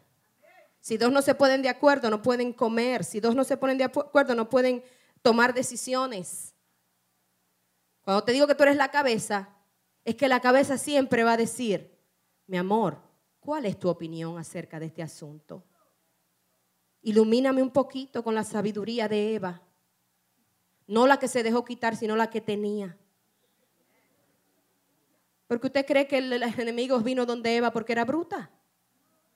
Si 0.79 0.97
dos 0.97 1.11
no 1.11 1.21
se 1.21 1.35
ponen 1.35 1.61
de 1.61 1.69
acuerdo, 1.69 2.09
no 2.09 2.21
pueden 2.21 2.53
comer. 2.53 3.03
Si 3.03 3.19
dos 3.19 3.35
no 3.35 3.43
se 3.43 3.57
ponen 3.57 3.77
de 3.77 3.83
acuerdo, 3.83 4.35
no 4.35 4.49
pueden 4.49 4.83
tomar 5.21 5.53
decisiones. 5.53 6.53
Cuando 8.01 8.23
te 8.23 8.31
digo 8.31 8.47
que 8.47 8.55
tú 8.55 8.63
eres 8.63 8.77
la 8.77 8.89
cabeza, 8.89 9.49
es 10.05 10.15
que 10.15 10.27
la 10.27 10.39
cabeza 10.39 10.77
siempre 10.77 11.23
va 11.23 11.33
a 11.33 11.37
decir, 11.37 11.97
mi 12.47 12.57
amor, 12.57 13.01
¿cuál 13.39 13.65
es 13.65 13.77
tu 13.77 13.89
opinión 13.89 14.37
acerca 14.37 14.79
de 14.79 14.87
este 14.87 15.03
asunto? 15.03 15.63
Ilumíname 17.01 17.61
un 17.61 17.71
poquito 17.71 18.23
con 18.23 18.35
la 18.35 18.43
sabiduría 18.43 19.07
de 19.07 19.35
Eva. 19.35 19.61
No 20.87 21.07
la 21.07 21.19
que 21.19 21.27
se 21.27 21.43
dejó 21.43 21.63
quitar, 21.63 21.95
sino 21.95 22.15
la 22.15 22.29
que 22.29 22.41
tenía. 22.41 22.97
Porque 25.47 25.67
usted 25.67 25.85
cree 25.85 26.07
que 26.07 26.17
el, 26.17 26.33
enemigo 26.43 26.99
vino 26.99 27.25
donde 27.25 27.55
Eva 27.55 27.71
porque 27.71 27.93
era 27.93 28.05
bruta. 28.05 28.51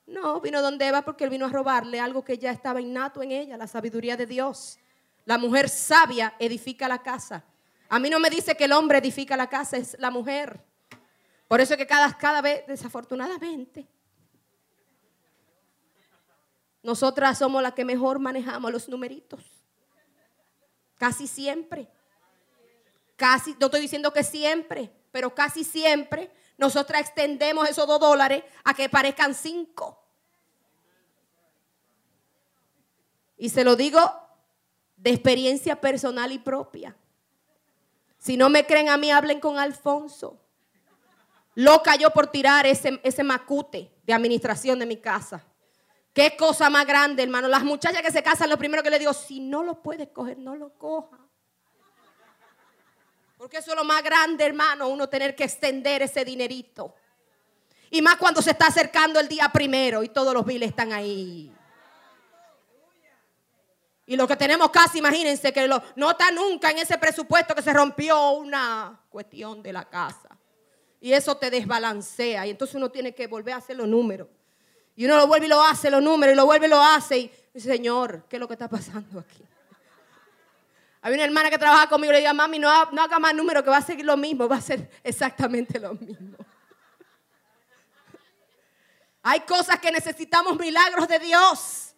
No, 0.05 0.41
vino 0.41 0.61
donde 0.61 0.87
Eva 0.87 1.01
porque 1.03 1.23
él 1.23 1.29
vino 1.29 1.45
a 1.45 1.49
robarle 1.49 1.99
algo 1.99 2.23
que 2.23 2.37
ya 2.37 2.51
estaba 2.51 2.81
innato 2.81 3.21
en 3.23 3.31
ella, 3.31 3.57
la 3.57 3.67
sabiduría 3.67 4.17
de 4.17 4.25
Dios. 4.25 4.77
La 5.25 5.37
mujer 5.37 5.69
sabia 5.69 6.35
edifica 6.39 6.87
la 6.87 7.01
casa. 7.01 7.43
A 7.89 7.99
mí 7.99 8.09
no 8.09 8.19
me 8.19 8.29
dice 8.29 8.57
que 8.57 8.65
el 8.65 8.73
hombre 8.73 8.97
edifica 8.97 9.37
la 9.37 9.47
casa, 9.47 9.77
es 9.77 9.95
la 9.99 10.11
mujer. 10.11 10.61
Por 11.47 11.61
eso 11.61 11.73
es 11.73 11.77
que 11.77 11.87
cada, 11.87 12.17
cada 12.17 12.41
vez, 12.41 12.65
desafortunadamente, 12.67 13.87
nosotras 16.81 17.37
somos 17.37 17.63
las 17.63 17.73
que 17.73 17.85
mejor 17.85 18.19
manejamos 18.19 18.71
los 18.71 18.89
numeritos. 18.89 19.63
Casi 20.97 21.27
siempre. 21.27 21.89
Casi, 23.23 23.55
no 23.57 23.67
estoy 23.67 23.79
diciendo 23.79 24.11
que 24.11 24.21
siempre, 24.21 24.91
pero 25.09 25.33
casi 25.33 25.63
siempre 25.63 26.29
nosotras 26.57 26.99
extendemos 26.99 27.69
esos 27.69 27.87
dos 27.87 27.97
dólares 27.97 28.43
a 28.65 28.73
que 28.73 28.89
parezcan 28.89 29.33
cinco. 29.33 29.97
Y 33.37 33.47
se 33.47 33.63
lo 33.63 33.77
digo 33.77 34.01
de 34.97 35.11
experiencia 35.11 35.79
personal 35.79 36.33
y 36.33 36.39
propia. 36.39 36.97
Si 38.17 38.35
no 38.35 38.49
me 38.49 38.65
creen 38.65 38.89
a 38.89 38.97
mí, 38.97 39.09
hablen 39.09 39.39
con 39.39 39.57
Alfonso. 39.57 40.41
Loca 41.55 41.95
yo 41.95 42.09
por 42.09 42.27
tirar 42.27 42.65
ese, 42.65 42.99
ese 43.03 43.23
macute 43.23 43.89
de 44.05 44.11
administración 44.11 44.79
de 44.79 44.85
mi 44.85 44.97
casa. 44.97 45.41
Qué 46.11 46.35
cosa 46.35 46.69
más 46.69 46.85
grande, 46.85 47.23
hermano. 47.23 47.47
Las 47.47 47.63
muchachas 47.63 48.01
que 48.01 48.11
se 48.11 48.21
casan, 48.21 48.49
lo 48.49 48.57
primero 48.57 48.83
que 48.83 48.89
le 48.89 48.99
digo, 48.99 49.13
si 49.13 49.39
no 49.39 49.63
lo 49.63 49.81
puedes 49.81 50.09
coger, 50.09 50.37
no 50.37 50.57
lo 50.57 50.77
coja. 50.77 51.22
Porque 53.43 53.57
eso 53.57 53.71
es 53.71 53.75
lo 53.75 53.83
más 53.83 54.01
grande, 54.01 54.45
hermano, 54.45 54.87
uno 54.87 55.09
tener 55.09 55.35
que 55.35 55.43
extender 55.43 56.01
ese 56.01 56.23
dinerito. 56.23 56.95
Y 57.89 58.01
más 58.01 58.15
cuando 58.15 58.41
se 58.41 58.51
está 58.51 58.67
acercando 58.67 59.19
el 59.19 59.27
día 59.27 59.49
primero 59.51 60.01
y 60.01 60.07
todos 60.07 60.33
los 60.33 60.45
biles 60.45 60.69
están 60.69 60.93
ahí. 60.93 61.53
Y 64.05 64.15
lo 64.15 64.29
que 64.29 64.37
tenemos 64.37 64.69
casi, 64.69 64.99
imagínense 64.99 65.51
que 65.51 65.67
no 65.67 66.11
está 66.11 66.31
nunca 66.31 66.71
en 66.71 66.77
ese 66.77 66.97
presupuesto 66.97 67.53
que 67.53 67.61
se 67.61 67.73
rompió 67.73 68.31
una 68.31 69.01
cuestión 69.09 69.61
de 69.61 69.73
la 69.73 69.89
casa. 69.89 70.29
Y 71.01 71.11
eso 71.11 71.35
te 71.35 71.49
desbalancea. 71.49 72.47
Y 72.47 72.51
entonces 72.51 72.75
uno 72.75 72.91
tiene 72.91 73.13
que 73.13 73.27
volver 73.27 73.55
a 73.55 73.57
hacer 73.57 73.75
los 73.75 73.89
números. 73.89 74.29
Y 74.95 75.03
uno 75.03 75.17
lo 75.17 75.27
vuelve 75.27 75.47
y 75.47 75.49
lo 75.49 75.61
hace, 75.61 75.91
los 75.91 76.01
números, 76.01 76.31
y 76.31 76.37
lo 76.37 76.45
vuelve 76.45 76.67
y 76.67 76.69
lo 76.69 76.81
hace. 76.81 77.29
Y 77.53 77.59
Señor, 77.59 78.23
¿qué 78.29 78.37
es 78.37 78.39
lo 78.39 78.47
que 78.47 78.53
está 78.53 78.69
pasando 78.69 79.19
aquí? 79.19 79.43
Había 81.05 81.17
una 81.17 81.25
hermana 81.25 81.49
que 81.49 81.57
trabaja 81.57 81.89
conmigo 81.89 82.11
y 82.11 82.13
le 82.13 82.19
decía, 82.21 82.33
mami, 82.33 82.59
no, 82.59 82.71
haga 82.71 83.19
más 83.19 83.35
números, 83.35 83.61
que 83.61 83.69
va 83.69 83.77
a 83.77 83.81
seguir 83.81 84.05
lo 84.05 84.15
mismo, 84.15 84.47
va 84.47 84.55
a 84.55 84.61
ser 84.61 84.89
exactamente 85.03 85.77
lo 85.77 85.95
mismo. 85.95 86.37
Hay 89.23 89.41
cosas 89.41 89.79
que 89.79 89.91
necesitamos 89.91 90.57
milagros 90.57 91.09
de 91.09 91.19
Dios. 91.19 91.93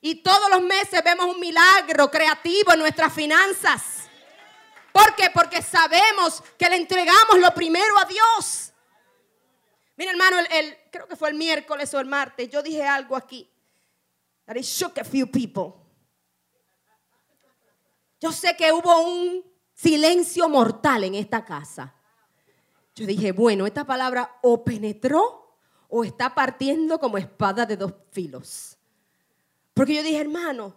Y 0.00 0.16
todos 0.16 0.50
los 0.50 0.60
meses 0.60 1.04
vemos 1.04 1.26
un 1.26 1.38
milagro 1.38 2.10
creativo 2.10 2.72
en 2.72 2.80
nuestras 2.80 3.12
finanzas. 3.12 4.08
¿Por 4.90 5.14
qué? 5.14 5.30
Porque 5.32 5.62
sabemos 5.62 6.42
que 6.58 6.68
le 6.68 6.76
entregamos 6.76 7.38
lo 7.38 7.54
primero 7.54 7.96
a 7.96 8.06
Dios. 8.06 8.72
Mira, 9.96 10.10
hermano, 10.10 10.38
el, 10.50 10.76
creo 10.90 11.06
que 11.06 11.14
fue 11.14 11.28
el 11.28 11.36
miércoles 11.36 11.94
o 11.94 12.00
el 12.00 12.06
martes, 12.06 12.50
yo 12.50 12.60
dije 12.60 12.84
algo 12.84 13.14
aquí. 13.14 13.48
That 14.46 14.56
it 14.56 14.64
shook 14.64 14.98
a 14.98 15.04
few 15.04 15.28
people. 15.28 15.79
Yo 18.20 18.32
sé 18.32 18.54
que 18.56 18.72
hubo 18.72 19.00
un 19.02 19.44
silencio 19.72 20.48
mortal 20.48 21.04
en 21.04 21.14
esta 21.14 21.44
casa. 21.44 21.94
Yo 22.94 23.06
dije, 23.06 23.32
bueno, 23.32 23.66
esta 23.66 23.86
palabra 23.86 24.38
o 24.42 24.62
penetró 24.62 25.56
o 25.88 26.04
está 26.04 26.34
partiendo 26.34 26.98
como 26.98 27.16
espada 27.16 27.64
de 27.64 27.76
dos 27.76 27.94
filos. 28.10 28.76
Porque 29.72 29.94
yo 29.94 30.02
dije, 30.02 30.20
hermano, 30.20 30.76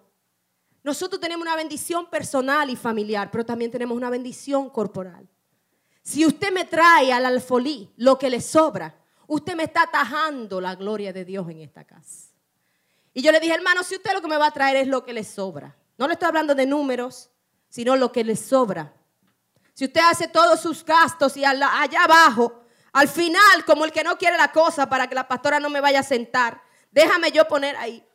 nosotros 0.84 1.20
tenemos 1.20 1.46
una 1.46 1.56
bendición 1.56 2.10
personal 2.10 2.70
y 2.70 2.76
familiar, 2.76 3.30
pero 3.30 3.46
también 3.46 3.72
tenemos 3.72 3.98
una 3.98 4.10
bendición 4.10 4.70
corporal. 4.70 5.28
Si 6.02 6.26
usted 6.26 6.54
me 6.54 6.66
trae 6.66 7.12
al 7.12 7.26
alfolí 7.26 7.90
lo 7.98 8.18
que 8.18 8.30
le 8.30 8.42
sobra, 8.42 8.96
usted 9.28 9.56
me 9.56 9.64
está 9.64 9.84
atajando 9.84 10.62
la 10.62 10.76
gloria 10.76 11.12
de 11.12 11.26
Dios 11.26 11.50
en 11.50 11.60
esta 11.60 11.84
casa. 11.84 12.32
Y 13.14 13.22
yo 13.22 13.32
le 13.32 13.40
dije, 13.40 13.54
hermano, 13.54 13.84
si 13.84 13.96
usted 13.96 14.14
lo 14.14 14.22
que 14.22 14.28
me 14.28 14.38
va 14.38 14.48
a 14.48 14.52
traer 14.52 14.78
es 14.78 14.88
lo 14.88 15.04
que 15.04 15.14
le 15.14 15.24
sobra, 15.24 15.76
no 15.98 16.08
le 16.08 16.14
estoy 16.14 16.28
hablando 16.28 16.56
de 16.56 16.66
números, 16.66 17.30
sino 17.74 17.96
lo 17.96 18.12
que 18.12 18.24
le 18.24 18.36
sobra. 18.36 18.94
Si 19.74 19.86
usted 19.86 20.02
hace 20.08 20.28
todos 20.28 20.62
sus 20.62 20.86
gastos 20.86 21.36
y 21.38 21.44
allá 21.44 22.04
abajo 22.04 22.62
Al 22.92 23.08
final, 23.08 23.66
como 23.66 23.84
el 23.84 23.92
que 23.92 24.04
no 24.04 24.16
quiere 24.16 24.38
la 24.38 24.52
cosa 24.52 24.88
para 24.88 25.08
que 25.08 25.16
la 25.16 25.28
pastora 25.28 25.60
no 25.60 25.72
me 25.72 25.82
vaya 25.82 26.02
a 26.02 26.04
sentar, 26.04 26.62
déjame 26.92 27.32
yo 27.32 27.48
poner 27.48 27.76
ahí. 27.78 28.06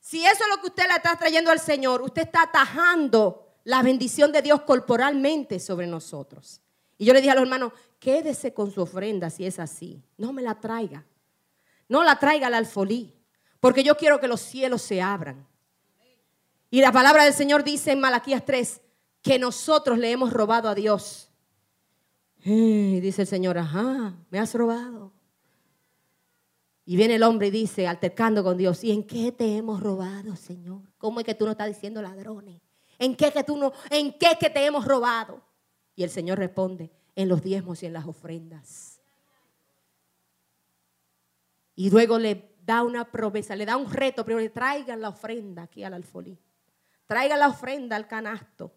Si 0.00 0.24
eso 0.24 0.42
es 0.42 0.48
lo 0.50 0.60
que 0.60 0.66
usted 0.66 0.88
le 0.88 0.96
está 0.96 1.14
trayendo 1.14 1.52
al 1.52 1.60
Señor, 1.60 2.02
usted 2.02 2.22
está 2.22 2.42
atajando 2.42 3.46
la 3.62 3.80
bendición 3.84 4.32
de 4.32 4.42
Dios 4.42 4.62
corporalmente 4.62 5.60
sobre 5.60 5.86
nosotros. 5.86 6.60
Y 6.96 7.04
yo 7.04 7.12
le 7.12 7.20
dije 7.20 7.30
a 7.30 7.36
los 7.36 7.44
hermanos, 7.44 7.72
quédese 8.00 8.52
con 8.52 8.72
su 8.72 8.82
ofrenda 8.82 9.30
si 9.30 9.46
es 9.46 9.60
así. 9.60 10.02
No 10.16 10.32
me 10.32 10.42
la 10.42 10.58
traiga. 10.58 11.06
No 11.88 12.02
la 12.02 12.18
traiga 12.18 12.48
al 12.48 12.54
alfolí. 12.54 13.14
Porque 13.60 13.84
yo 13.84 13.96
quiero 13.96 14.18
que 14.18 14.26
los 14.26 14.40
cielos 14.40 14.82
se 14.82 15.00
abran. 15.00 15.46
Y 16.70 16.80
la 16.80 16.92
palabra 16.92 17.24
del 17.24 17.32
Señor 17.32 17.64
dice 17.64 17.92
en 17.92 18.00
Malaquías 18.00 18.44
3 18.44 18.80
que 19.22 19.38
nosotros 19.38 19.98
le 19.98 20.10
hemos 20.10 20.32
robado 20.32 20.68
a 20.68 20.74
Dios. 20.74 21.30
Y 22.44 23.00
dice 23.00 23.22
el 23.22 23.28
Señor, 23.28 23.58
ajá, 23.58 24.14
me 24.30 24.38
has 24.38 24.54
robado. 24.54 25.12
Y 26.84 26.96
viene 26.96 27.16
el 27.16 27.22
hombre 27.22 27.48
y 27.48 27.50
dice, 27.50 27.86
altercando 27.86 28.42
con 28.42 28.56
Dios, 28.56 28.82
¿y 28.82 28.92
en 28.92 29.06
qué 29.06 29.32
te 29.32 29.56
hemos 29.56 29.80
robado, 29.80 30.36
Señor? 30.36 30.80
¿Cómo 30.96 31.20
es 31.20 31.26
que 31.26 31.34
tú 31.34 31.44
no 31.44 31.50
estás 31.50 31.68
diciendo 31.68 32.00
ladrones? 32.00 32.62
¿En 32.98 33.14
qué 33.14 33.30
que 33.30 33.44
tú 33.44 33.56
no, 33.56 33.72
en 33.90 34.12
qué 34.12 34.38
que 34.40 34.48
te 34.48 34.64
hemos 34.64 34.86
robado? 34.86 35.42
Y 35.94 36.02
el 36.02 36.10
Señor 36.10 36.38
responde, 36.38 36.90
en 37.14 37.28
los 37.28 37.42
diezmos 37.42 37.82
y 37.82 37.86
en 37.86 37.92
las 37.92 38.06
ofrendas. 38.06 39.00
Y 41.74 41.90
luego 41.90 42.18
le 42.18 42.56
da 42.64 42.82
una 42.82 43.10
promesa, 43.10 43.54
le 43.54 43.66
da 43.66 43.76
un 43.76 43.92
reto, 43.92 44.24
pero 44.24 44.38
le 44.38 44.48
traigan 44.48 45.00
la 45.00 45.10
ofrenda 45.10 45.64
aquí 45.64 45.84
al 45.84 45.94
alfolí. 45.94 46.38
Traigan 47.08 47.40
la 47.40 47.48
ofrenda 47.48 47.96
al 47.96 48.06
canasto. 48.06 48.70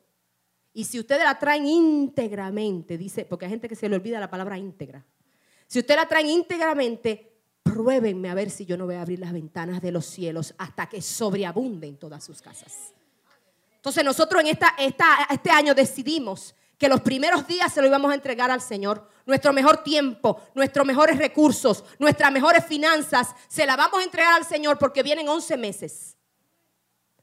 Y 0.73 0.85
si 0.85 0.99
ustedes 0.99 1.25
la 1.25 1.37
traen 1.37 1.67
íntegramente, 1.67 2.97
dice, 2.97 3.25
porque 3.25 3.43
hay 3.45 3.51
gente 3.51 3.67
que 3.67 3.75
se 3.75 3.89
le 3.89 3.97
olvida 3.97 4.21
la 4.21 4.29
palabra 4.29 4.57
íntegra. 4.57 5.05
Si 5.67 5.79
ustedes 5.79 5.99
la 5.99 6.07
traen 6.07 6.29
íntegramente, 6.29 7.33
pruébenme 7.61 8.29
a 8.29 8.33
ver 8.33 8.49
si 8.49 8.65
yo 8.65 8.77
no 8.77 8.85
voy 8.85 8.95
a 8.95 9.01
abrir 9.01 9.19
las 9.19 9.33
ventanas 9.33 9.81
de 9.81 9.91
los 9.91 10.05
cielos 10.05 10.55
hasta 10.57 10.87
que 10.87 11.01
sobreabunden 11.01 11.97
todas 11.97 12.23
sus 12.23 12.41
casas. 12.41 12.93
Entonces 13.75 14.03
nosotros 14.05 14.41
en 14.41 14.47
esta, 14.47 14.75
este 15.29 15.49
año 15.49 15.75
decidimos 15.75 16.55
que 16.77 16.87
los 16.87 17.01
primeros 17.01 17.45
días 17.45 17.73
se 17.73 17.81
lo 17.81 17.87
íbamos 17.87 18.11
a 18.11 18.15
entregar 18.15 18.49
al 18.49 18.61
Señor. 18.61 19.09
Nuestro 19.25 19.51
mejor 19.51 19.83
tiempo, 19.83 20.41
nuestros 20.55 20.85
mejores 20.85 21.17
recursos, 21.17 21.83
nuestras 21.99 22.31
mejores 22.31 22.65
finanzas, 22.65 23.35
se 23.49 23.65
la 23.65 23.75
vamos 23.75 23.99
a 23.99 24.03
entregar 24.03 24.35
al 24.35 24.45
Señor 24.45 24.79
porque 24.79 25.03
vienen 25.03 25.27
11 25.27 25.57
meses 25.57 26.15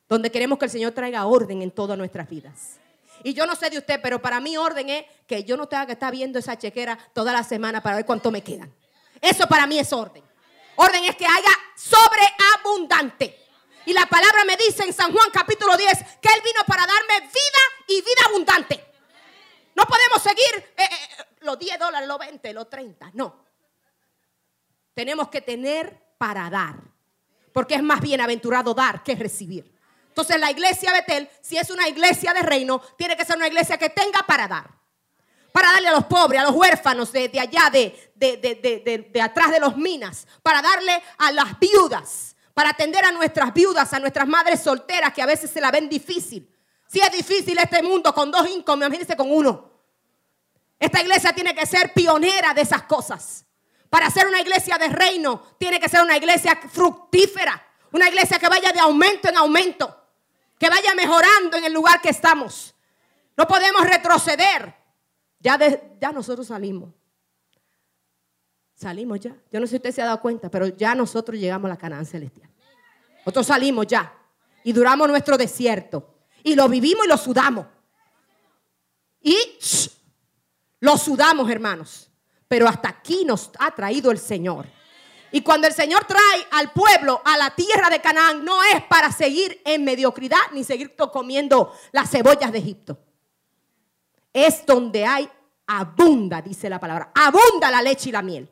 donde 0.08 0.30
queremos 0.30 0.58
que 0.58 0.64
el 0.64 0.70
Señor 0.70 0.92
traiga 0.92 1.26
orden 1.26 1.62
en 1.62 1.70
todas 1.70 1.98
nuestras 1.98 2.28
vidas. 2.28 2.78
Y 3.22 3.34
yo 3.34 3.46
no 3.46 3.56
sé 3.56 3.68
de 3.70 3.78
usted, 3.78 4.00
pero 4.02 4.22
para 4.22 4.40
mí 4.40 4.56
orden 4.56 4.88
es 4.88 5.04
que 5.26 5.44
yo 5.44 5.56
no 5.56 5.66
tenga 5.66 5.86
que 5.86 5.92
estar 5.92 6.12
viendo 6.12 6.38
esa 6.38 6.56
chequera 6.56 6.98
toda 7.12 7.32
la 7.32 7.42
semana 7.42 7.82
para 7.82 7.96
ver 7.96 8.06
cuánto 8.06 8.30
me 8.30 8.42
quedan. 8.42 8.72
Eso 9.20 9.46
para 9.46 9.66
mí 9.66 9.78
es 9.78 9.92
orden. 9.92 10.22
Orden 10.76 11.04
es 11.04 11.16
que 11.16 11.26
haya 11.26 11.50
sobreabundante. 11.76 13.36
Y 13.86 13.92
la 13.92 14.06
palabra 14.06 14.44
me 14.44 14.56
dice 14.56 14.84
en 14.84 14.92
San 14.92 15.12
Juan 15.12 15.30
capítulo 15.32 15.76
10 15.76 15.92
que 16.20 16.28
Él 16.28 16.42
vino 16.44 16.60
para 16.66 16.86
darme 16.86 17.20
vida 17.20 17.86
y 17.88 17.96
vida 17.96 18.22
abundante. 18.28 18.84
No 19.74 19.84
podemos 19.84 20.22
seguir 20.22 20.72
eh, 20.76 20.84
eh, 20.84 21.24
los 21.40 21.58
10 21.58 21.78
dólares, 21.78 22.08
los 22.08 22.18
20, 22.18 22.52
los 22.52 22.68
30. 22.68 23.10
No. 23.14 23.44
Tenemos 24.94 25.28
que 25.28 25.40
tener 25.40 26.14
para 26.18 26.48
dar. 26.50 26.76
Porque 27.52 27.74
es 27.74 27.82
más 27.82 28.00
bienaventurado 28.00 28.74
dar 28.74 29.02
que 29.02 29.14
recibir. 29.14 29.77
Entonces 30.18 30.40
la 30.40 30.50
iglesia 30.50 30.92
Betel, 30.92 31.30
si 31.40 31.58
es 31.58 31.70
una 31.70 31.88
iglesia 31.88 32.34
de 32.34 32.42
reino, 32.42 32.82
tiene 32.96 33.16
que 33.16 33.24
ser 33.24 33.36
una 33.36 33.46
iglesia 33.46 33.78
que 33.78 33.88
tenga 33.88 34.24
para 34.26 34.48
dar. 34.48 34.68
Para 35.52 35.70
darle 35.70 35.86
a 35.86 35.92
los 35.92 36.06
pobres, 36.06 36.40
a 36.40 36.44
los 36.44 36.56
huérfanos 36.56 37.12
de, 37.12 37.30
allá, 37.38 37.70
de, 37.70 38.12
de, 38.16 39.10
de 39.12 39.22
atrás 39.22 39.52
de 39.52 39.60
los 39.60 39.76
minas. 39.76 40.26
Para 40.42 40.60
darle 40.60 41.00
a 41.18 41.30
las 41.30 41.56
viudas. 41.60 42.34
Para 42.52 42.70
atender 42.70 43.04
a 43.04 43.12
nuestras 43.12 43.54
viudas, 43.54 43.92
a 43.92 44.00
nuestras 44.00 44.26
madres 44.26 44.60
solteras 44.60 45.12
que 45.12 45.22
a 45.22 45.26
veces 45.26 45.52
se 45.52 45.60
la 45.60 45.70
ven 45.70 45.88
difícil. 45.88 46.52
Si 46.88 46.98
es 46.98 47.12
difícil 47.12 47.56
este 47.56 47.80
mundo 47.84 48.12
con 48.12 48.32
dos 48.32 48.50
income, 48.50 48.86
imagínense 48.86 49.16
con 49.16 49.30
uno. 49.30 49.70
Esta 50.80 51.00
iglesia 51.00 51.32
tiene 51.32 51.54
que 51.54 51.64
ser 51.64 51.92
pionera 51.92 52.52
de 52.54 52.62
esas 52.62 52.82
cosas. 52.82 53.44
Para 53.88 54.10
ser 54.10 54.26
una 54.26 54.40
iglesia 54.40 54.78
de 54.78 54.88
reino, 54.88 55.44
tiene 55.60 55.78
que 55.78 55.88
ser 55.88 56.02
una 56.02 56.16
iglesia 56.16 56.58
fructífera. 56.72 57.64
Una 57.92 58.08
iglesia 58.08 58.40
que 58.40 58.48
vaya 58.48 58.72
de 58.72 58.80
aumento 58.80 59.28
en 59.28 59.36
aumento 59.36 59.94
que 60.58 60.68
vaya 60.68 60.94
mejorando 60.94 61.56
en 61.56 61.64
el 61.64 61.72
lugar 61.72 62.00
que 62.00 62.10
estamos. 62.10 62.74
No 63.36 63.46
podemos 63.46 63.82
retroceder. 63.82 64.74
Ya, 65.38 65.58
ya 66.00 66.12
nosotros 66.12 66.48
salimos. 66.48 66.92
Salimos 68.74 69.20
ya. 69.20 69.36
Yo 69.52 69.60
no 69.60 69.66
sé 69.66 69.70
si 69.70 69.76
usted 69.76 69.92
se 69.92 70.02
ha 70.02 70.06
dado 70.06 70.20
cuenta, 70.20 70.50
pero 70.50 70.66
ya 70.68 70.94
nosotros 70.94 71.38
llegamos 71.38 71.66
a 71.66 71.74
la 71.74 71.78
Canaán 71.78 72.06
celestial. 72.06 72.50
Nosotros 73.18 73.46
salimos 73.46 73.86
ya. 73.86 74.12
Y 74.64 74.72
duramos 74.72 75.08
nuestro 75.08 75.36
desierto. 75.36 76.18
Y 76.42 76.54
lo 76.54 76.68
vivimos 76.68 77.06
y 77.06 77.08
lo 77.08 77.16
sudamos. 77.16 77.66
Y 79.20 79.36
lo 80.80 80.96
sudamos, 80.96 81.50
hermanos. 81.50 82.10
Pero 82.48 82.66
hasta 82.66 82.88
aquí 82.88 83.24
nos 83.24 83.50
ha 83.58 83.74
traído 83.74 84.10
el 84.10 84.18
Señor. 84.18 84.66
Y 85.30 85.42
cuando 85.42 85.66
el 85.66 85.74
Señor 85.74 86.04
trae 86.06 86.46
al 86.52 86.72
pueblo 86.72 87.20
a 87.24 87.36
la 87.36 87.54
tierra 87.54 87.90
de 87.90 88.00
Canaán, 88.00 88.44
no 88.44 88.62
es 88.64 88.82
para 88.84 89.12
seguir 89.12 89.60
en 89.64 89.84
mediocridad 89.84 90.38
ni 90.52 90.64
seguir 90.64 90.94
comiendo 90.96 91.74
las 91.92 92.10
cebollas 92.10 92.50
de 92.50 92.58
Egipto. 92.58 92.98
Es 94.32 94.64
donde 94.64 95.04
hay 95.04 95.28
abunda, 95.66 96.40
dice 96.40 96.70
la 96.70 96.80
palabra. 96.80 97.12
Abunda 97.14 97.70
la 97.70 97.82
leche 97.82 98.08
y 98.08 98.12
la 98.12 98.22
miel. 98.22 98.50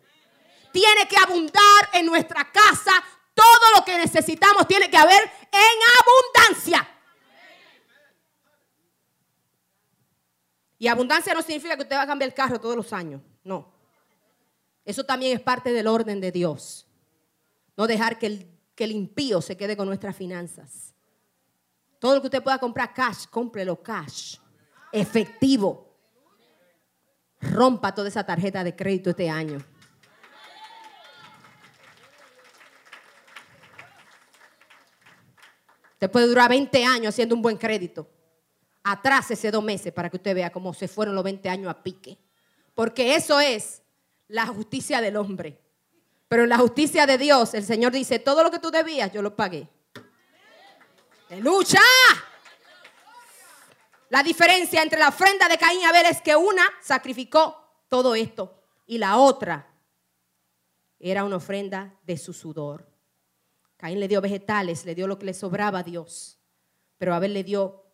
Tiene 0.72 1.08
que 1.08 1.16
abundar 1.16 1.88
en 1.94 2.06
nuestra 2.06 2.50
casa. 2.52 2.92
Todo 3.34 3.76
lo 3.76 3.84
que 3.84 3.96
necesitamos 3.98 4.66
tiene 4.66 4.90
que 4.90 4.96
haber 4.96 5.22
en 5.22 6.44
abundancia. 6.44 6.88
Y 10.78 10.88
abundancia 10.88 11.32
no 11.32 11.40
significa 11.40 11.76
que 11.76 11.82
usted 11.82 11.96
va 11.96 12.02
a 12.02 12.06
cambiar 12.06 12.28
el 12.28 12.34
carro 12.34 12.60
todos 12.60 12.76
los 12.76 12.92
años. 12.92 13.22
No. 13.44 13.75
Eso 14.86 15.04
también 15.04 15.36
es 15.36 15.42
parte 15.42 15.72
del 15.72 15.88
orden 15.88 16.20
de 16.20 16.30
Dios. 16.30 16.86
No 17.76 17.88
dejar 17.88 18.20
que 18.20 18.26
el, 18.76 18.92
impío 18.92 19.42
se 19.42 19.56
quede 19.56 19.76
con 19.76 19.88
nuestras 19.88 20.14
finanzas. 20.14 20.94
Todo 21.98 22.14
lo 22.14 22.20
que 22.20 22.28
usted 22.28 22.42
pueda 22.42 22.58
comprar 22.58 22.94
cash, 22.94 23.26
cómprelo 23.28 23.82
cash. 23.82 24.36
Efectivo. 24.92 25.92
Rompa 27.40 27.92
toda 27.92 28.08
esa 28.08 28.24
tarjeta 28.24 28.62
de 28.62 28.76
crédito 28.76 29.10
este 29.10 29.28
año. 29.28 29.58
Usted 35.94 36.10
puede 36.10 36.28
durar 36.28 36.48
20 36.48 36.84
años 36.84 37.08
haciendo 37.08 37.34
un 37.34 37.42
buen 37.42 37.56
crédito. 37.56 38.08
Atrás 38.84 39.32
ese 39.32 39.50
dos 39.50 39.64
meses 39.64 39.92
para 39.92 40.08
que 40.08 40.16
usted 40.16 40.34
vea 40.34 40.52
cómo 40.52 40.72
se 40.72 40.86
fueron 40.86 41.16
los 41.16 41.24
20 41.24 41.48
años 41.48 41.70
a 41.70 41.82
pique. 41.82 42.18
Porque 42.74 43.16
eso 43.16 43.40
es 43.40 43.82
la 44.28 44.46
justicia 44.46 45.00
del 45.00 45.16
hombre. 45.16 45.60
Pero 46.28 46.42
en 46.42 46.48
la 46.48 46.58
justicia 46.58 47.06
de 47.06 47.18
Dios, 47.18 47.54
el 47.54 47.64
Señor 47.64 47.92
dice, 47.92 48.18
todo 48.18 48.42
lo 48.42 48.50
que 48.50 48.58
tú 48.58 48.70
debías, 48.70 49.12
yo 49.12 49.22
lo 49.22 49.36
pagué. 49.36 49.68
¡Lucha! 51.38 51.80
La 54.08 54.22
diferencia 54.22 54.82
entre 54.82 54.98
la 54.98 55.08
ofrenda 55.08 55.48
de 55.48 55.58
Caín 55.58 55.80
y 55.80 55.84
Abel 55.84 56.06
es 56.06 56.20
que 56.22 56.36
una 56.36 56.62
sacrificó 56.80 57.84
todo 57.88 58.14
esto 58.14 58.62
y 58.86 58.98
la 58.98 59.18
otra 59.18 59.74
era 60.98 61.24
una 61.24 61.36
ofrenda 61.36 61.98
de 62.04 62.16
su 62.16 62.32
sudor. 62.32 62.88
Caín 63.76 64.00
le 64.00 64.08
dio 64.08 64.20
vegetales, 64.20 64.84
le 64.84 64.94
dio 64.94 65.06
lo 65.06 65.18
que 65.18 65.26
le 65.26 65.34
sobraba 65.34 65.80
a 65.80 65.82
Dios, 65.82 66.38
pero 66.98 67.14
Abel 67.14 67.34
le 67.34 67.44
dio 67.44 67.84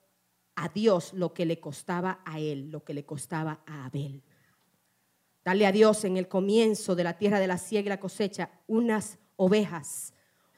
a 0.54 0.68
Dios 0.68 1.12
lo 1.14 1.32
que 1.32 1.46
le 1.46 1.60
costaba 1.60 2.20
a 2.24 2.38
él, 2.38 2.70
lo 2.70 2.84
que 2.84 2.94
le 2.94 3.04
costaba 3.04 3.62
a 3.66 3.86
Abel. 3.86 4.22
Darle 5.44 5.66
a 5.66 5.72
Dios 5.72 6.04
en 6.04 6.16
el 6.16 6.28
comienzo 6.28 6.94
de 6.94 7.04
la 7.04 7.18
tierra 7.18 7.40
de 7.40 7.48
la 7.48 7.58
siega 7.58 7.86
y 7.86 7.88
la 7.88 8.00
cosecha 8.00 8.50
unas 8.66 9.18
ovejas 9.36 10.14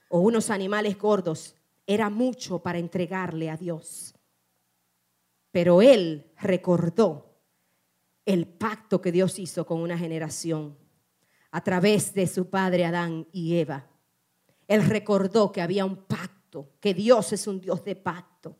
o 0.08 0.20
unos 0.20 0.50
animales 0.50 0.98
gordos 0.98 1.56
era 1.86 2.10
mucho 2.10 2.60
para 2.60 2.78
entregarle 2.78 3.50
a 3.50 3.56
Dios. 3.56 4.14
Pero 5.50 5.82
él 5.82 6.30
recordó 6.40 7.34
el 8.26 8.46
pacto 8.46 9.00
que 9.00 9.12
Dios 9.12 9.38
hizo 9.38 9.66
con 9.66 9.80
una 9.80 9.96
generación 9.96 10.76
a 11.50 11.62
través 11.62 12.14
de 12.14 12.26
su 12.26 12.50
padre 12.50 12.84
Adán 12.84 13.28
y 13.32 13.56
Eva. 13.58 13.86
Él 14.66 14.84
recordó 14.84 15.52
que 15.52 15.62
había 15.62 15.84
un 15.84 15.96
pacto, 16.04 16.72
que 16.80 16.94
Dios 16.94 17.32
es 17.32 17.46
un 17.46 17.60
Dios 17.60 17.84
de 17.84 17.94
pacto. 17.96 18.56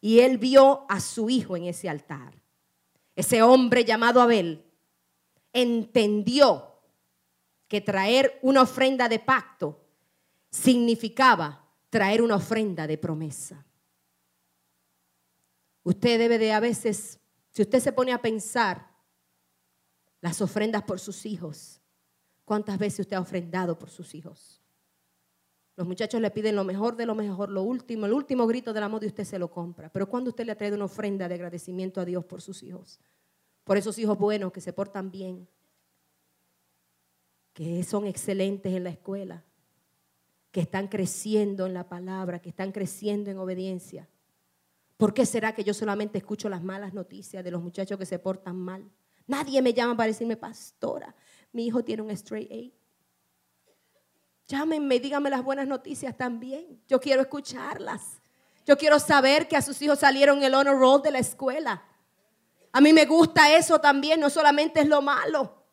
Y 0.00 0.20
él 0.20 0.38
vio 0.38 0.84
a 0.88 1.00
su 1.00 1.30
hijo 1.30 1.56
en 1.56 1.64
ese 1.64 1.88
altar. 1.88 2.34
Ese 3.14 3.42
hombre 3.42 3.84
llamado 3.84 4.20
Abel 4.20 4.63
entendió 5.54 6.74
que 7.66 7.80
traer 7.80 8.38
una 8.42 8.62
ofrenda 8.62 9.08
de 9.08 9.18
pacto 9.20 9.80
significaba 10.50 11.64
traer 11.88 12.20
una 12.20 12.36
ofrenda 12.36 12.86
de 12.86 12.98
promesa. 12.98 13.64
Usted 15.84 16.18
debe 16.18 16.38
de 16.38 16.52
a 16.52 16.60
veces, 16.60 17.18
si 17.50 17.62
usted 17.62 17.80
se 17.80 17.92
pone 17.92 18.12
a 18.12 18.20
pensar, 18.20 18.92
Las 20.20 20.40
ofrendas 20.40 20.82
por 20.84 20.98
sus 21.00 21.26
hijos. 21.26 21.82
¿Cuántas 22.46 22.78
veces 22.78 23.00
usted 23.00 23.16
ha 23.16 23.20
ofrendado 23.20 23.78
por 23.78 23.90
sus 23.90 24.14
hijos? 24.14 24.62
Los 25.76 25.86
muchachos 25.86 26.18
le 26.18 26.30
piden 26.30 26.56
lo 26.56 26.64
mejor 26.64 26.96
de 26.96 27.04
lo 27.04 27.14
mejor, 27.14 27.50
lo 27.50 27.62
último, 27.62 28.06
el 28.06 28.14
último 28.14 28.46
grito 28.46 28.72
del 28.72 28.84
amor 28.84 29.04
y 29.04 29.08
usted 29.08 29.24
se 29.24 29.38
lo 29.38 29.50
compra. 29.50 29.92
Pero 29.92 30.08
cuando 30.08 30.30
usted 30.30 30.46
le 30.46 30.52
ha 30.52 30.56
traído 30.56 30.76
una 30.76 30.86
ofrenda 30.86 31.28
de 31.28 31.34
agradecimiento 31.34 32.00
a 32.00 32.06
Dios 32.06 32.24
por 32.24 32.40
sus 32.40 32.62
hijos, 32.62 33.00
por 33.64 33.76
esos 33.76 33.98
hijos 33.98 34.18
buenos 34.18 34.52
que 34.52 34.60
se 34.60 34.72
portan 34.72 35.10
bien, 35.10 35.48
que 37.52 37.82
son 37.82 38.06
excelentes 38.06 38.72
en 38.72 38.84
la 38.84 38.90
escuela, 38.90 39.42
que 40.50 40.60
están 40.60 40.88
creciendo 40.88 41.66
en 41.66 41.74
la 41.74 41.88
palabra, 41.88 42.40
que 42.40 42.50
están 42.50 42.72
creciendo 42.72 43.30
en 43.30 43.38
obediencia. 43.38 44.08
¿Por 44.96 45.12
qué 45.12 45.26
será 45.26 45.54
que 45.54 45.64
yo 45.64 45.74
solamente 45.74 46.18
escucho 46.18 46.48
las 46.48 46.62
malas 46.62 46.94
noticias 46.94 47.42
de 47.42 47.50
los 47.50 47.62
muchachos 47.62 47.98
que 47.98 48.06
se 48.06 48.18
portan 48.18 48.56
mal? 48.56 48.88
Nadie 49.26 49.62
me 49.62 49.72
llama 49.72 49.96
para 49.96 50.08
decirme, 50.08 50.36
pastora, 50.36 51.14
mi 51.52 51.66
hijo 51.66 51.82
tiene 51.82 52.02
un 52.02 52.10
straight 52.10 52.50
A. 52.52 52.84
Llámenme, 54.46 55.00
díganme 55.00 55.30
las 55.30 55.42
buenas 55.42 55.66
noticias 55.66 56.16
también. 56.16 56.82
Yo 56.86 57.00
quiero 57.00 57.22
escucharlas. 57.22 58.20
Yo 58.66 58.76
quiero 58.76 58.98
saber 58.98 59.48
que 59.48 59.56
a 59.56 59.62
sus 59.62 59.80
hijos 59.80 60.00
salieron 60.00 60.42
el 60.42 60.54
honor 60.54 60.78
roll 60.78 61.02
de 61.02 61.10
la 61.10 61.18
escuela. 61.18 61.82
A 62.74 62.80
mí 62.80 62.92
me 62.92 63.06
gusta 63.06 63.54
eso 63.54 63.80
también, 63.80 64.18
no 64.18 64.28
solamente 64.28 64.80
es 64.80 64.88
lo 64.88 65.00
malo. 65.00 65.64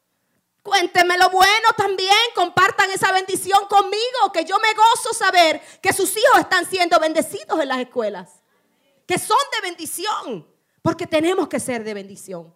Cuéntenme 0.61 1.17
lo 1.17 1.31
bueno 1.31 1.67
también, 1.75 2.11
compartan 2.35 2.91
esa 2.91 3.11
bendición 3.11 3.65
conmigo, 3.67 4.31
que 4.31 4.45
yo 4.45 4.55
me 4.59 4.71
gozo 4.75 5.11
saber 5.11 5.59
que 5.81 5.93
sus 5.93 6.15
hijos 6.15 6.41
están 6.41 6.63
siendo 6.63 6.99
bendecidos 6.99 7.59
en 7.59 7.69
las 7.69 7.79
escuelas, 7.79 8.43
que 9.07 9.17
son 9.17 9.39
de 9.51 9.67
bendición, 9.67 10.47
porque 10.83 11.07
tenemos 11.07 11.47
que 11.47 11.59
ser 11.59 11.83
de 11.83 11.95
bendición. 11.95 12.55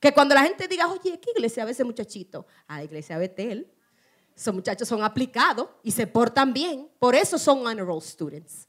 Que 0.00 0.14
cuando 0.14 0.34
la 0.34 0.44
gente 0.44 0.66
diga, 0.68 0.88
oye, 0.88 1.20
¿qué 1.20 1.30
iglesia 1.36 1.66
ve 1.66 1.72
ese 1.72 1.84
muchachito? 1.84 2.46
A 2.68 2.78
la 2.78 2.84
iglesia 2.84 3.18
Betel. 3.18 3.70
Esos 4.34 4.54
muchachos 4.54 4.88
son 4.88 5.04
aplicados 5.04 5.68
y 5.82 5.92
se 5.92 6.06
portan 6.06 6.54
bien. 6.54 6.90
Por 6.98 7.14
eso 7.14 7.38
son 7.38 7.66
honor 7.66 7.86
roll 7.88 8.00
students. 8.00 8.68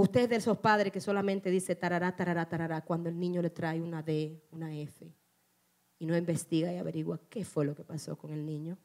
Usted 0.00 0.28
de 0.28 0.36
esos 0.36 0.58
padres 0.58 0.92
que 0.92 1.00
solamente 1.00 1.50
dice 1.50 1.74
tarará, 1.74 2.14
tarará, 2.14 2.48
tarará 2.48 2.82
cuando 2.82 3.08
el 3.08 3.18
niño 3.18 3.40
le 3.42 3.50
trae 3.50 3.80
una 3.80 4.02
D, 4.02 4.42
una 4.50 4.74
F 4.76 5.12
y 5.98 6.06
no 6.06 6.16
investiga 6.16 6.72
y 6.72 6.76
averigua 6.76 7.20
qué 7.30 7.44
fue 7.44 7.64
lo 7.64 7.74
que 7.74 7.84
pasó 7.84 8.16
con 8.16 8.30
el 8.30 8.44
niño. 8.44 8.76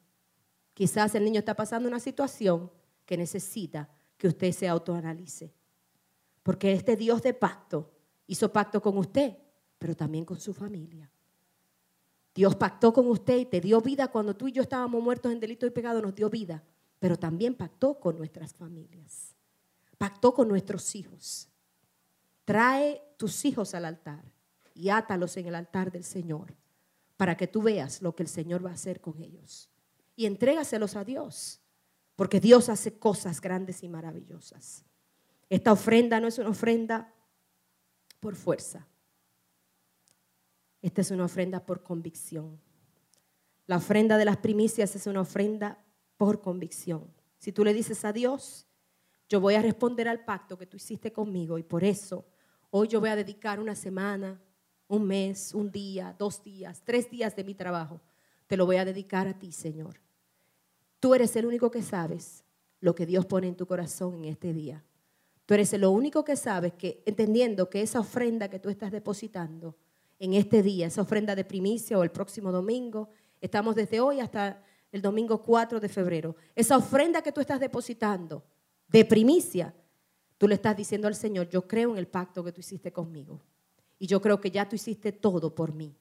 Quizás 0.74 1.14
el 1.16 1.26
niño 1.26 1.40
está 1.40 1.56
pasando 1.56 1.90
una 1.90 2.00
situación 2.00 2.72
que 3.06 3.18
necesita 3.18 3.90
que 4.18 4.30
usted 4.30 4.52
se 4.54 4.68
autoanalice. 4.68 5.54
Porque 6.44 6.72
este 6.72 6.96
Dios 6.96 7.22
de 7.22 7.34
pacto 7.34 7.92
hizo 8.28 8.52
pacto 8.52 8.82
con 8.82 8.98
usted, 8.98 9.36
pero 9.78 9.96
también 9.96 10.24
con 10.24 10.40
su 10.40 10.54
familia. 10.54 11.12
Dios 12.34 12.56
pactó 12.56 12.94
con 12.94 13.08
usted 13.08 13.38
y 13.38 13.46
te 13.46 13.60
dio 13.60 13.82
vida 13.82 14.08
cuando 14.08 14.36
tú 14.36 14.48
y 14.48 14.54
yo 14.54 14.62
estábamos 14.62 15.04
muertos 15.04 15.32
en 15.32 15.42
delito 15.42 15.66
y 15.66 15.72
pecado, 15.72 16.02
nos 16.02 16.16
dio 16.16 16.30
vida, 16.30 16.64
pero 17.00 17.18
también 17.18 17.56
pactó 17.56 18.00
con 18.00 18.18
nuestras 18.18 18.54
familias, 18.54 19.36
pactó 20.02 20.34
con 20.34 20.48
nuestros 20.48 20.96
hijos. 20.96 21.48
Trae 22.44 23.04
tus 23.18 23.46
hijos 23.46 23.76
al 23.76 23.86
altar 23.86 24.24
y 24.74 24.90
átalos 24.90 25.38
en 25.38 25.46
el 25.46 25.54
altar 25.54 25.92
del 25.92 26.04
Señor 26.04 26.56
para 27.18 27.38
que 27.38 27.46
tú 27.46 27.62
veas 27.62 28.02
lo 28.02 28.16
que 28.16 28.24
el 28.24 28.30
Señor 28.30 28.66
va 28.66 28.72
a 28.72 28.74
hacer 28.74 29.00
con 29.00 29.22
ellos. 29.22 29.70
Y 30.16 30.26
entrégaselos 30.26 30.96
a 30.96 31.04
Dios, 31.04 31.62
porque 32.16 32.40
Dios 32.40 32.68
hace 32.68 32.98
cosas 32.98 33.40
grandes 33.42 33.84
y 33.84 33.90
maravillosas. 33.90 34.84
Esta 35.50 35.72
ofrenda 35.72 36.20
no 36.20 36.28
es 36.28 36.40
una 36.40 36.50
ofrenda 36.50 37.14
por 38.20 38.36
fuerza, 38.36 38.88
esta 40.82 41.02
es 41.02 41.12
una 41.12 41.26
ofrenda 41.26 41.64
por 41.64 41.84
convicción. 41.84 42.60
La 43.68 43.78
ofrenda 43.78 44.18
de 44.18 44.26
las 44.26 44.38
primicias 44.38 44.96
es 44.96 45.06
una 45.06 45.22
ofrenda 45.22 45.86
por 46.18 46.42
convicción. 46.42 47.14
Si 47.38 47.52
tú 47.52 47.64
le 47.64 47.72
dices 47.76 48.04
a 48.04 48.14
Dios, 48.14 48.68
yo 49.32 49.40
voy 49.40 49.56
a 49.56 49.62
responder 49.62 50.10
al 50.10 50.26
pacto 50.26 50.58
que 50.58 50.66
tú 50.66 50.76
hiciste 50.76 51.14
conmigo 51.14 51.58
y 51.58 51.64
por 51.64 51.86
eso 51.86 52.26
hoy 52.70 52.90
yo 52.90 53.00
voy 53.00 53.08
a 53.08 53.16
dedicar 53.16 53.62
una 53.62 53.76
semana, 53.76 54.42
un 54.90 55.08
mes, 55.08 55.56
un 55.56 55.72
día, 55.72 56.14
dos 56.20 56.44
días, 56.44 56.82
tres 56.84 57.10
días 57.10 57.34
de 57.34 57.46
mi 57.46 57.56
trabajo. 57.56 58.02
Te 58.48 58.58
lo 58.58 58.66
voy 58.66 58.76
a 58.76 58.84
dedicar 58.84 59.30
a 59.30 59.40
ti, 59.40 59.54
Señor. 59.54 60.02
Tú 61.00 61.16
eres 61.16 61.34
el 61.38 61.46
único 61.46 61.72
que 61.72 61.82
sabes 61.82 62.44
lo 62.82 62.94
que 62.94 63.06
Dios 63.06 63.26
pone 63.26 63.48
en 63.48 63.56
tu 63.56 63.66
corazón 63.66 64.16
en 64.16 64.26
este 64.26 64.52
día. 64.52 64.84
Tú 65.46 65.54
eres 65.54 65.72
el 65.72 65.86
único 65.86 66.26
que 66.26 66.36
sabes 66.36 66.74
que, 66.74 67.02
entendiendo 67.06 67.70
que 67.70 67.82
esa 67.82 68.02
ofrenda 68.02 68.50
que 68.50 68.60
tú 68.60 68.68
estás 68.68 68.92
depositando, 68.92 69.78
en 70.20 70.34
este 70.34 70.62
día, 70.62 70.88
esa 70.88 71.04
ofrenda 71.04 71.36
de 71.36 71.46
primicia 71.46 71.98
o 71.98 72.04
el 72.04 72.12
próximo 72.12 72.52
domingo. 72.52 73.08
Estamos 73.40 73.76
desde 73.76 74.02
hoy 74.02 74.20
hasta 74.20 74.62
el 74.92 75.02
domingo 75.02 75.42
4 75.42 75.80
de 75.80 75.88
febrero. 75.88 76.36
Esa 76.54 76.76
ofrenda 76.76 77.22
que 77.22 77.32
tú 77.32 77.40
estás 77.40 77.62
depositando 77.62 78.44
de 78.92 79.06
primicia, 79.06 79.74
tú 80.38 80.48
le 80.48 80.56
estás 80.56 80.76
diciendo 80.76 81.08
al 81.08 81.16
Señor, 81.16 81.50
yo 81.50 81.68
creo 81.68 81.92
en 81.92 81.98
el 81.98 82.08
pacto 82.08 82.44
que 82.44 82.52
tú 82.52 82.60
hiciste 82.60 82.92
conmigo. 82.92 83.42
Y 83.98 84.08
yo 84.08 84.22
creo 84.22 84.42
que 84.42 84.52
ya 84.52 84.68
tú 84.68 84.76
hiciste 84.76 85.12
todo 85.12 85.56
por 85.56 85.74
mí. 85.74 85.96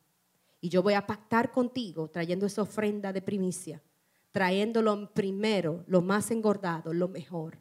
Y 0.60 0.68
yo 0.68 0.82
voy 0.82 0.94
a 0.94 1.06
pactar 1.06 1.52
contigo 1.52 2.08
trayendo 2.08 2.46
esa 2.46 2.62
ofrenda 2.62 3.12
de 3.12 3.22
primicia, 3.22 3.82
trayéndolo 4.30 5.12
primero, 5.12 5.84
lo 5.86 6.02
más 6.02 6.30
engordado, 6.30 6.92
lo 6.92 7.08
mejor, 7.08 7.58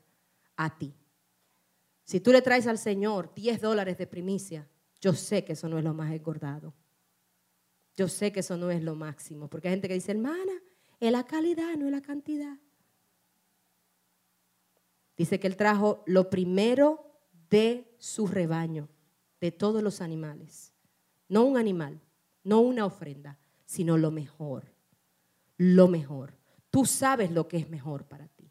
a 0.55 0.77
ti. 0.77 0.93
Si 2.03 2.19
tú 2.19 2.31
le 2.31 2.41
traes 2.41 2.65
al 2.65 2.77
Señor 2.77 3.31
10 3.35 3.61
dólares 3.61 3.97
de 3.97 4.07
primicia, 4.07 4.67
yo 4.99 5.13
sé 5.13 5.43
que 5.45 5.53
eso 5.53 5.69
no 5.69 5.77
es 5.77 5.83
lo 5.83 5.93
más 5.93 6.11
engordado. 6.11 6.73
Yo 7.95 8.07
sé 8.07 8.31
que 8.31 8.39
eso 8.39 8.57
no 8.57 8.71
es 8.71 8.81
lo 8.81 8.95
máximo, 8.95 9.47
porque 9.47 9.67
hay 9.67 9.73
gente 9.73 9.87
que 9.87 9.93
dice, 9.93 10.11
hermana, 10.11 10.53
es 10.99 11.11
la 11.11 11.25
calidad, 11.25 11.75
no 11.77 11.85
es 11.85 11.91
la 11.91 12.01
cantidad. 12.01 12.57
Dice 15.19 15.37
que 15.37 15.47
él 15.47 15.57
trajo 15.57 16.01
lo 16.05 16.29
primero 16.29 17.05
de 17.49 17.93
su 17.97 18.25
rebaño, 18.25 18.87
de 19.41 19.51
todos 19.51 19.83
los 19.83 19.99
animales. 19.99 20.71
No 21.27 21.43
un 21.43 21.57
animal, 21.57 21.99
no 22.45 22.61
una 22.61 22.85
ofrenda, 22.85 23.37
sino 23.65 23.97
lo 23.97 24.11
mejor. 24.11 24.71
Lo 25.57 25.89
mejor. 25.89 26.37
Tú 26.69 26.85
sabes 26.85 27.31
lo 27.31 27.49
que 27.49 27.57
es 27.57 27.69
mejor 27.69 28.05
para 28.05 28.29
ti. 28.29 28.49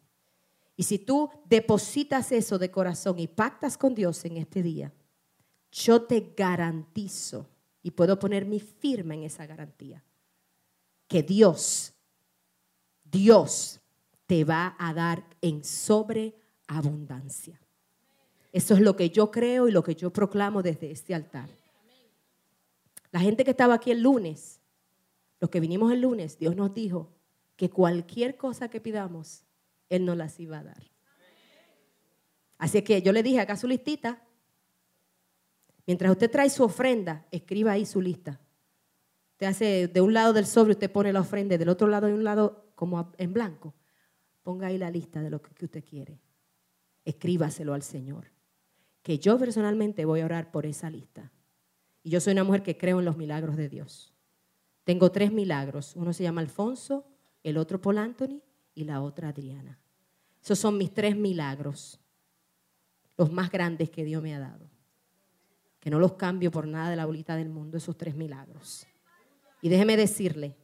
Y 0.76 0.82
si 0.82 0.98
tú 0.98 1.30
depositas 1.46 2.32
eso 2.32 2.58
de 2.58 2.70
corazón 2.70 3.18
y 3.18 3.28
pactas 3.28 3.78
con 3.78 3.94
Dios 3.94 4.22
en 4.26 4.36
este 4.36 4.62
día, 4.62 4.92
yo 5.72 6.02
te 6.02 6.34
garantizo, 6.36 7.48
y 7.82 7.92
puedo 7.92 8.18
poner 8.18 8.44
mi 8.44 8.60
firma 8.60 9.14
en 9.14 9.22
esa 9.22 9.46
garantía, 9.46 10.04
que 11.06 11.22
Dios, 11.22 11.94
Dios 13.04 13.80
te 14.26 14.44
va 14.44 14.76
a 14.78 14.92
dar 14.92 15.24
en 15.40 15.64
sobreabundancia. 16.68 17.60
Eso 18.52 18.74
es 18.74 18.80
lo 18.80 18.96
que 18.96 19.10
yo 19.10 19.30
creo 19.30 19.68
y 19.68 19.72
lo 19.72 19.82
que 19.82 19.94
yo 19.94 20.12
proclamo 20.12 20.62
desde 20.62 20.90
este 20.90 21.14
altar. 21.14 21.48
La 23.10 23.20
gente 23.20 23.44
que 23.44 23.50
estaba 23.50 23.74
aquí 23.74 23.90
el 23.90 24.02
lunes, 24.02 24.60
los 25.40 25.50
que 25.50 25.60
vinimos 25.60 25.92
el 25.92 26.02
lunes, 26.02 26.38
Dios 26.38 26.56
nos 26.56 26.74
dijo 26.74 27.12
que 27.56 27.70
cualquier 27.70 28.36
cosa 28.36 28.68
que 28.68 28.80
pidamos, 28.80 29.44
Él 29.88 30.04
nos 30.04 30.16
las 30.16 30.38
iba 30.40 30.58
a 30.58 30.64
dar. 30.64 30.82
Así 32.58 32.82
que 32.82 33.02
yo 33.02 33.12
le 33.12 33.22
dije 33.22 33.40
acá 33.40 33.56
su 33.56 33.66
listita, 33.66 34.22
Mientras 35.86 36.10
usted 36.10 36.30
trae 36.30 36.50
su 36.50 36.62
ofrenda, 36.64 37.26
escriba 37.30 37.72
ahí 37.72 37.86
su 37.86 38.02
lista. 38.02 38.38
Usted 39.32 39.46
hace 39.46 39.88
de 39.88 40.02
un 40.02 40.12
lado 40.12 40.34
del 40.34 40.44
sobre, 40.44 40.72
usted 40.72 40.92
pone 40.92 41.14
la 41.14 41.20
ofrenda, 41.20 41.56
del 41.56 41.70
otro 41.70 41.88
lado 41.88 42.08
de 42.08 42.12
un 42.12 42.24
lado 42.24 42.70
como 42.74 43.10
en 43.16 43.32
blanco. 43.32 43.74
Ponga 44.42 44.66
ahí 44.66 44.76
la 44.76 44.90
lista 44.90 45.22
de 45.22 45.30
lo 45.30 45.40
que 45.40 45.64
usted 45.64 45.82
quiere. 45.82 46.20
Escríbaselo 47.08 47.74
al 47.74 47.82
Señor. 47.82 48.32
Que 49.02 49.18
yo 49.18 49.38
personalmente 49.38 50.04
voy 50.04 50.20
a 50.20 50.24
orar 50.24 50.50
por 50.50 50.66
esa 50.66 50.90
lista. 50.90 51.30
Y 52.02 52.10
yo 52.10 52.20
soy 52.20 52.32
una 52.32 52.44
mujer 52.44 52.62
que 52.62 52.76
creo 52.76 52.98
en 52.98 53.04
los 53.04 53.16
milagros 53.16 53.56
de 53.56 53.68
Dios. 53.68 54.12
Tengo 54.84 55.10
tres 55.10 55.32
milagros. 55.32 55.94
Uno 55.96 56.12
se 56.12 56.22
llama 56.22 56.40
Alfonso, 56.40 57.06
el 57.42 57.56
otro 57.56 57.80
Paul 57.80 57.98
Anthony 57.98 58.40
y 58.74 58.84
la 58.84 59.02
otra 59.02 59.28
Adriana. 59.28 59.78
Esos 60.42 60.58
son 60.58 60.78
mis 60.78 60.92
tres 60.92 61.16
milagros, 61.16 62.00
los 63.16 63.32
más 63.32 63.50
grandes 63.50 63.90
que 63.90 64.04
Dios 64.04 64.22
me 64.22 64.34
ha 64.34 64.38
dado 64.38 64.68
que 65.80 65.90
no 65.90 65.98
los 65.98 66.14
cambio 66.14 66.50
por 66.50 66.66
nada 66.66 66.90
de 66.90 66.96
la 66.96 67.06
bolita 67.06 67.36
del 67.36 67.48
mundo, 67.48 67.76
esos 67.76 67.96
tres 67.96 68.14
milagros. 68.14 68.86
Y 69.62 69.68
déjeme 69.68 69.96
decirle 69.96 70.56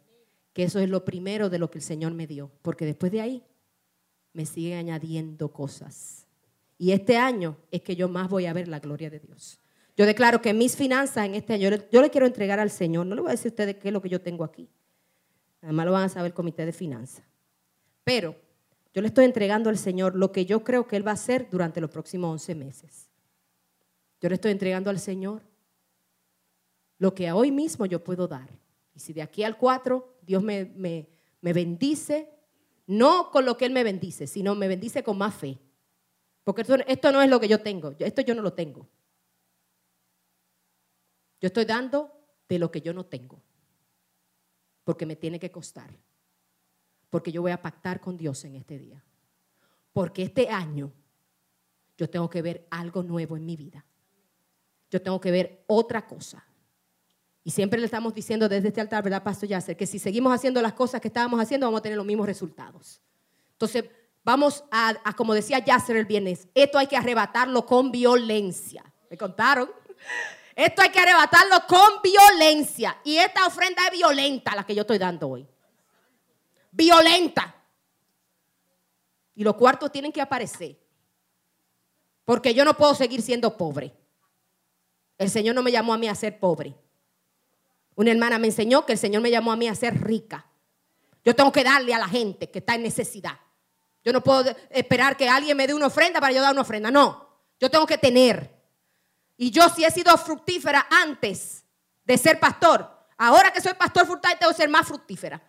que 0.53 0.65
eso 0.65 0.79
es 0.79 0.89
lo 0.89 1.05
primero 1.05 1.51
de 1.51 1.59
lo 1.59 1.71
que 1.71 1.79
el 1.79 1.85
Señor 1.85 2.15
me 2.15 2.27
dio, 2.27 2.51
porque 2.63 2.85
después 2.85 3.13
de 3.13 3.21
ahí 3.21 3.45
me 4.33 4.47
sigue 4.47 4.75
añadiendo 4.75 5.53
cosas. 5.53 6.24
Y 6.79 6.93
este 6.93 7.17
año 7.17 7.57
es 7.71 7.83
que 7.83 7.97
yo 7.97 8.09
más 8.09 8.29
voy 8.29 8.47
a 8.47 8.53
ver 8.53 8.69
la 8.69 8.81
gloria 8.81 9.11
de 9.11 9.21
Dios. 9.21 9.61
Yo 9.97 10.07
declaro 10.07 10.43
que 10.43 10.53
mis 10.53 10.77
finanzas 10.77 11.27
en 11.27 11.35
este 11.35 11.55
año, 11.55 11.71
yo 11.93 12.03
le 12.03 12.11
quiero 12.11 12.27
entregar 12.27 12.59
al 12.59 12.71
Señor, 12.71 13.07
no 13.07 13.15
le 13.15 13.21
voy 13.21 13.29
a 13.29 13.33
decir 13.33 13.51
a 13.51 13.53
ustedes 13.53 13.77
qué 13.77 13.89
es 13.89 13.95
lo 13.95 14.03
que 14.03 14.09
yo 14.09 14.21
tengo 14.21 14.43
aquí. 14.43 14.69
Además 15.63 15.87
lo 15.87 15.93
van 15.93 16.05
a 16.05 16.09
saber 16.09 16.31
el 16.31 16.35
comité 16.35 16.67
de 16.67 16.73
finanzas. 16.73 17.25
Pero 18.03 18.37
yo 18.93 19.01
le 19.03 19.09
estoy 19.09 19.25
entregando 19.25 19.71
al 19.71 19.79
Señor 19.79 20.17
lo 20.17 20.33
que 20.33 20.47
yo 20.47 20.65
creo 20.65 20.87
que 20.87 20.97
Él 20.97 21.07
va 21.07 21.13
a 21.13 21.15
hacer 21.15 21.49
durante 21.51 21.81
los 21.81 21.91
próximos 21.91 22.31
11 22.33 22.55
meses. 22.55 23.09
Yo 24.21 24.29
le 24.29 24.35
estoy 24.35 24.51
entregando 24.51 24.91
al 24.91 24.99
Señor 24.99 25.43
lo 26.99 27.15
que 27.15 27.31
hoy 27.31 27.53
mismo 27.53 27.87
yo 27.87 28.03
puedo 28.03 28.27
dar. 28.27 28.51
Y 28.95 29.01
si 29.01 29.13
de 29.13 29.23
aquí 29.23 29.43
al 29.45 29.57
4 29.57 30.19
Dios 30.23 30.43
me, 30.43 30.65
me, 30.77 31.09
me 31.41 31.53
bendice, 31.53 32.31
no 32.87 33.31
con 33.31 33.45
lo 33.45 33.57
que 33.57 33.65
Él 33.65 33.73
me 33.73 33.85
bendice, 33.85 34.27
sino 34.27 34.55
me 34.55 34.69
bendice 34.69 35.03
con 35.03 35.19
más 35.19 35.35
fe. 35.35 35.59
Porque 36.45 36.63
esto, 36.87 37.11
no 37.11 37.23
es 37.23 37.31
lo 37.31 37.41
que 37.41 37.49
yo 37.49 37.61
tengo, 37.63 37.95
esto 37.99 38.21
yo 38.21 38.35
no 38.35 38.43
lo 38.43 38.53
tengo. 38.53 38.87
Yo 41.41 41.47
estoy 41.47 41.65
dando 41.65 42.13
de 42.49 42.59
lo 42.59 42.71
que 42.71 42.83
yo 42.83 42.93
no 42.93 43.07
tengo, 43.07 43.43
porque 44.85 45.07
me 45.07 45.17
tiene 45.17 45.41
que 45.41 45.51
costar, 45.51 45.91
porque 47.09 47.33
yo 47.33 47.41
voy 47.41 47.51
a 47.51 47.63
pactar 47.63 48.01
con 48.01 48.19
Dios 48.19 48.45
en 48.45 48.57
este 48.57 48.79
día, 48.79 49.03
porque 49.93 50.23
este 50.23 50.49
año 50.51 50.93
yo 51.97 52.09
tengo 52.11 52.29
que 52.29 52.43
ver 52.43 52.67
algo 52.71 53.03
nuevo 53.03 53.37
en 53.37 53.47
mi 53.47 53.57
vida, 53.57 53.85
yo 54.91 55.01
tengo 55.01 55.21
que 55.21 55.31
ver 55.31 55.65
otra 55.67 56.07
cosa. 56.07 56.47
Y 57.43 57.51
siempre 57.51 57.79
le 57.79 57.87
estamos 57.87 58.15
diciendo 58.15 58.49
desde 58.49 58.69
este 58.69 58.81
altar, 58.81 59.03
¿verdad, 59.03 59.23
Pastor 59.23 59.49
Yasser? 59.49 59.77
Que 59.77 59.87
si 59.87 59.99
seguimos 59.99 60.33
haciendo 60.33 60.63
las 60.63 60.73
cosas 60.73 60.99
que 61.01 61.09
estábamos 61.09 61.39
haciendo, 61.41 61.67
vamos 61.67 61.81
a 61.81 61.83
tener 61.83 61.99
los 61.99 62.07
mismos 62.07 62.27
resultados. 62.27 63.03
Entonces, 63.53 63.85
vamos 64.25 64.65
a, 64.71 64.95
como 65.17 65.35
decía 65.35 65.59
Yasser 65.59 65.97
el 65.97 66.07
viernes, 66.07 66.49
esto 66.55 66.79
hay 66.79 66.87
que 66.87 66.97
arrebatarlo 66.97 67.65
con 67.65 67.93
violencia. 67.93 68.85
¿Me 69.11 69.17
contaron? 69.17 69.71
Esto 70.57 70.83
hay 70.83 70.91
que 70.91 71.01
arrebatarlo 71.01 71.57
con 71.69 72.03
violencia. 72.03 72.99
Y 73.05 73.17
esta 73.17 73.47
ofrenda 73.47 73.83
es 73.87 73.93
violenta, 73.93 74.57
la 74.57 74.65
que 74.65 74.75
yo 74.75 74.81
estoy 74.83 74.99
dando 74.99 75.29
hoy. 75.29 75.47
Violenta. 76.73 77.55
Y 79.35 79.45
los 79.45 79.55
cuartos 79.55 79.93
tienen 79.93 80.13
que 80.13 80.21
aparecer. 80.21 80.79
Porque 82.25 82.55
yo 82.55 82.65
no 82.65 82.75
puedo 82.77 82.95
seguir 82.95 83.21
siendo 83.21 83.57
pobre. 83.57 83.93
El 85.19 85.29
Señor 85.29 85.55
no 85.55 85.63
me 85.63 85.71
llamó 85.71 85.93
a 85.93 85.99
mí 85.99 86.09
a 86.09 86.15
ser 86.15 86.39
pobre. 86.39 86.75
Una 87.97 88.11
hermana 88.11 88.39
me 88.39 88.49
enseñó 88.49 88.87
que 88.87 88.93
el 88.93 88.99
Señor 88.99 89.23
me 89.23 89.31
llamó 89.31 89.53
a 89.53 89.57
mí 89.57 89.69
a 89.69 89.75
ser 89.75 90.03
rica. 90.03 90.47
Yo 91.25 91.35
tengo 91.35 91.53
que 91.53 91.65
darle 91.65 91.95
a 91.95 91.99
la 91.99 92.09
gente 92.09 92.51
que 92.51 92.59
está 92.61 92.75
en 92.75 92.83
necesidad. 92.83 93.39
Yo 94.05 94.13
no 94.13 94.23
puedo 94.23 94.55
esperar 94.71 95.17
que 95.17 95.29
alguien 95.29 95.57
me 95.57 95.67
dé 95.67 95.75
una 95.75 95.87
ofrenda 95.87 96.21
para 96.21 96.33
yo 96.33 96.43
dar 96.43 96.53
una 96.53 96.61
ofrenda. 96.61 96.91
No, 96.91 97.29
yo 97.59 97.71
tengo 97.71 97.87
que 97.87 97.99
tener. 97.99 98.55
Y 99.37 99.51
yo 99.51 99.69
si 99.69 99.85
he 99.85 99.91
sido 99.91 100.17
fructífera 100.19 100.87
antes 100.91 101.65
de 102.05 102.19
ser 102.19 102.39
pastor, 102.39 102.89
ahora 103.17 103.51
que 103.53 103.61
soy 103.61 103.75
pastor 103.75 104.07
fructífera 104.07 104.39
tengo 104.39 104.53
que 104.53 104.59
ser 104.59 104.69
más 104.69 104.87
fructífera. 104.87 105.43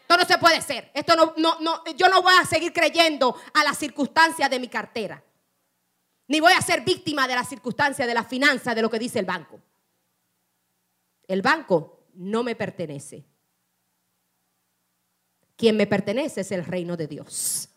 Esto 0.00 0.16
no 0.16 0.24
se 0.24 0.38
puede 0.38 0.60
ser. 0.60 0.90
Esto 0.92 1.14
no, 1.14 1.32
no, 1.36 1.60
no, 1.60 1.84
yo 1.96 2.08
no 2.08 2.20
voy 2.20 2.34
a 2.38 2.44
seguir 2.44 2.72
creyendo 2.72 3.36
a 3.54 3.64
las 3.64 3.78
circunstancias 3.78 4.50
de 4.50 4.58
mi 4.58 4.68
cartera. 4.68 5.22
Ni 6.26 6.40
voy 6.40 6.52
a 6.52 6.60
ser 6.60 6.82
víctima 6.82 7.28
de 7.28 7.34
las 7.34 7.48
circunstancias 7.48 8.06
de 8.06 8.14
la 8.14 8.24
finanza, 8.24 8.74
de 8.74 8.82
lo 8.82 8.90
que 8.90 8.98
dice 8.98 9.20
el 9.20 9.26
banco. 9.26 9.60
El 11.28 11.40
banco 11.40 12.08
no 12.14 12.42
me 12.42 12.56
pertenece. 12.56 13.24
Quien 15.56 15.76
me 15.76 15.86
pertenece 15.86 16.40
es 16.40 16.50
el 16.50 16.64
reino 16.64 16.96
de 16.96 17.06
Dios. 17.06 17.68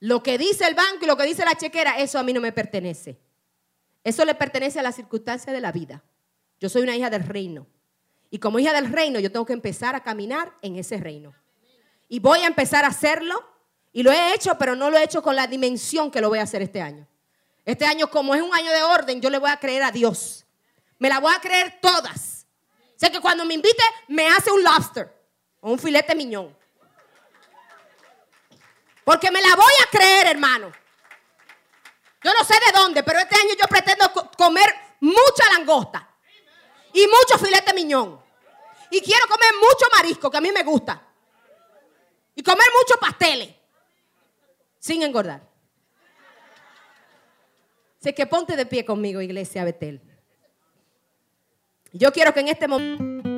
Lo 0.00 0.22
que 0.22 0.38
dice 0.38 0.66
el 0.66 0.74
banco 0.74 0.98
y 1.02 1.06
lo 1.06 1.16
que 1.16 1.24
dice 1.24 1.44
la 1.44 1.54
chequera, 1.54 1.98
eso 1.98 2.18
a 2.18 2.22
mí 2.22 2.32
no 2.32 2.40
me 2.40 2.52
pertenece. 2.52 3.20
Eso 4.02 4.24
le 4.24 4.34
pertenece 4.34 4.80
a 4.80 4.82
la 4.82 4.92
circunstancia 4.92 5.52
de 5.52 5.60
la 5.60 5.72
vida. 5.72 6.02
Yo 6.58 6.68
soy 6.68 6.82
una 6.82 6.96
hija 6.96 7.10
del 7.10 7.24
reino. 7.24 7.66
Y 8.30 8.38
como 8.38 8.58
hija 8.58 8.72
del 8.72 8.90
reino, 8.90 9.20
yo 9.20 9.30
tengo 9.30 9.44
que 9.44 9.52
empezar 9.52 9.94
a 9.94 10.00
caminar 10.00 10.54
en 10.62 10.76
ese 10.76 10.96
reino. 10.96 11.34
Y 12.08 12.18
voy 12.18 12.40
a 12.40 12.46
empezar 12.46 12.84
a 12.84 12.88
hacerlo. 12.88 13.44
Y 13.92 14.02
lo 14.02 14.10
he 14.10 14.34
hecho, 14.34 14.56
pero 14.56 14.74
no 14.74 14.90
lo 14.90 14.96
he 14.96 15.04
hecho 15.04 15.22
con 15.22 15.36
la 15.36 15.46
dimensión 15.46 16.10
que 16.10 16.20
lo 16.20 16.28
voy 16.28 16.38
a 16.38 16.44
hacer 16.44 16.62
este 16.62 16.80
año. 16.80 17.06
Este 17.64 17.84
año, 17.84 18.08
como 18.10 18.34
es 18.34 18.40
un 18.40 18.54
año 18.54 18.70
de 18.70 18.82
orden, 18.82 19.20
yo 19.20 19.28
le 19.28 19.38
voy 19.38 19.50
a 19.50 19.58
creer 19.58 19.82
a 19.82 19.90
Dios. 19.90 20.46
Me 20.98 21.08
la 21.08 21.20
voy 21.20 21.32
a 21.34 21.40
creer 21.40 21.78
todas. 21.80 22.46
Sé 22.96 23.10
que 23.10 23.20
cuando 23.20 23.44
me 23.44 23.54
invite, 23.54 23.82
me 24.08 24.28
hace 24.28 24.50
un 24.50 24.62
lobster 24.62 25.12
o 25.60 25.72
un 25.72 25.78
filete 25.78 26.14
miñón. 26.14 26.56
Porque 29.04 29.30
me 29.30 29.40
la 29.40 29.54
voy 29.56 29.72
a 29.82 29.90
creer, 29.90 30.26
hermano. 30.28 30.72
Yo 32.22 32.32
no 32.38 32.44
sé 32.44 32.54
de 32.54 32.72
dónde, 32.72 33.02
pero 33.02 33.18
este 33.18 33.36
año 33.36 33.54
yo 33.58 33.66
pretendo 33.66 34.12
comer 34.36 34.74
mucha 35.00 35.48
langosta 35.56 36.08
y 36.92 37.06
mucho 37.06 37.42
filete 37.42 37.72
miñón. 37.72 38.20
Y 38.90 39.00
quiero 39.00 39.26
comer 39.26 39.50
mucho 39.54 39.86
marisco, 39.96 40.30
que 40.30 40.36
a 40.36 40.40
mí 40.40 40.50
me 40.52 40.62
gusta. 40.62 41.00
Y 42.34 42.42
comer 42.42 42.66
muchos 42.78 42.98
pasteles, 42.98 43.54
sin 44.78 45.02
engordar. 45.02 45.40
Así 48.00 48.12
que 48.12 48.26
ponte 48.26 48.56
de 48.56 48.66
pie 48.66 48.84
conmigo, 48.84 49.20
iglesia 49.20 49.64
Betel. 49.64 50.00
Yo 51.92 52.12
quiero 52.12 52.32
que 52.32 52.40
en 52.40 52.48
este 52.48 52.66
momento... 52.66 53.29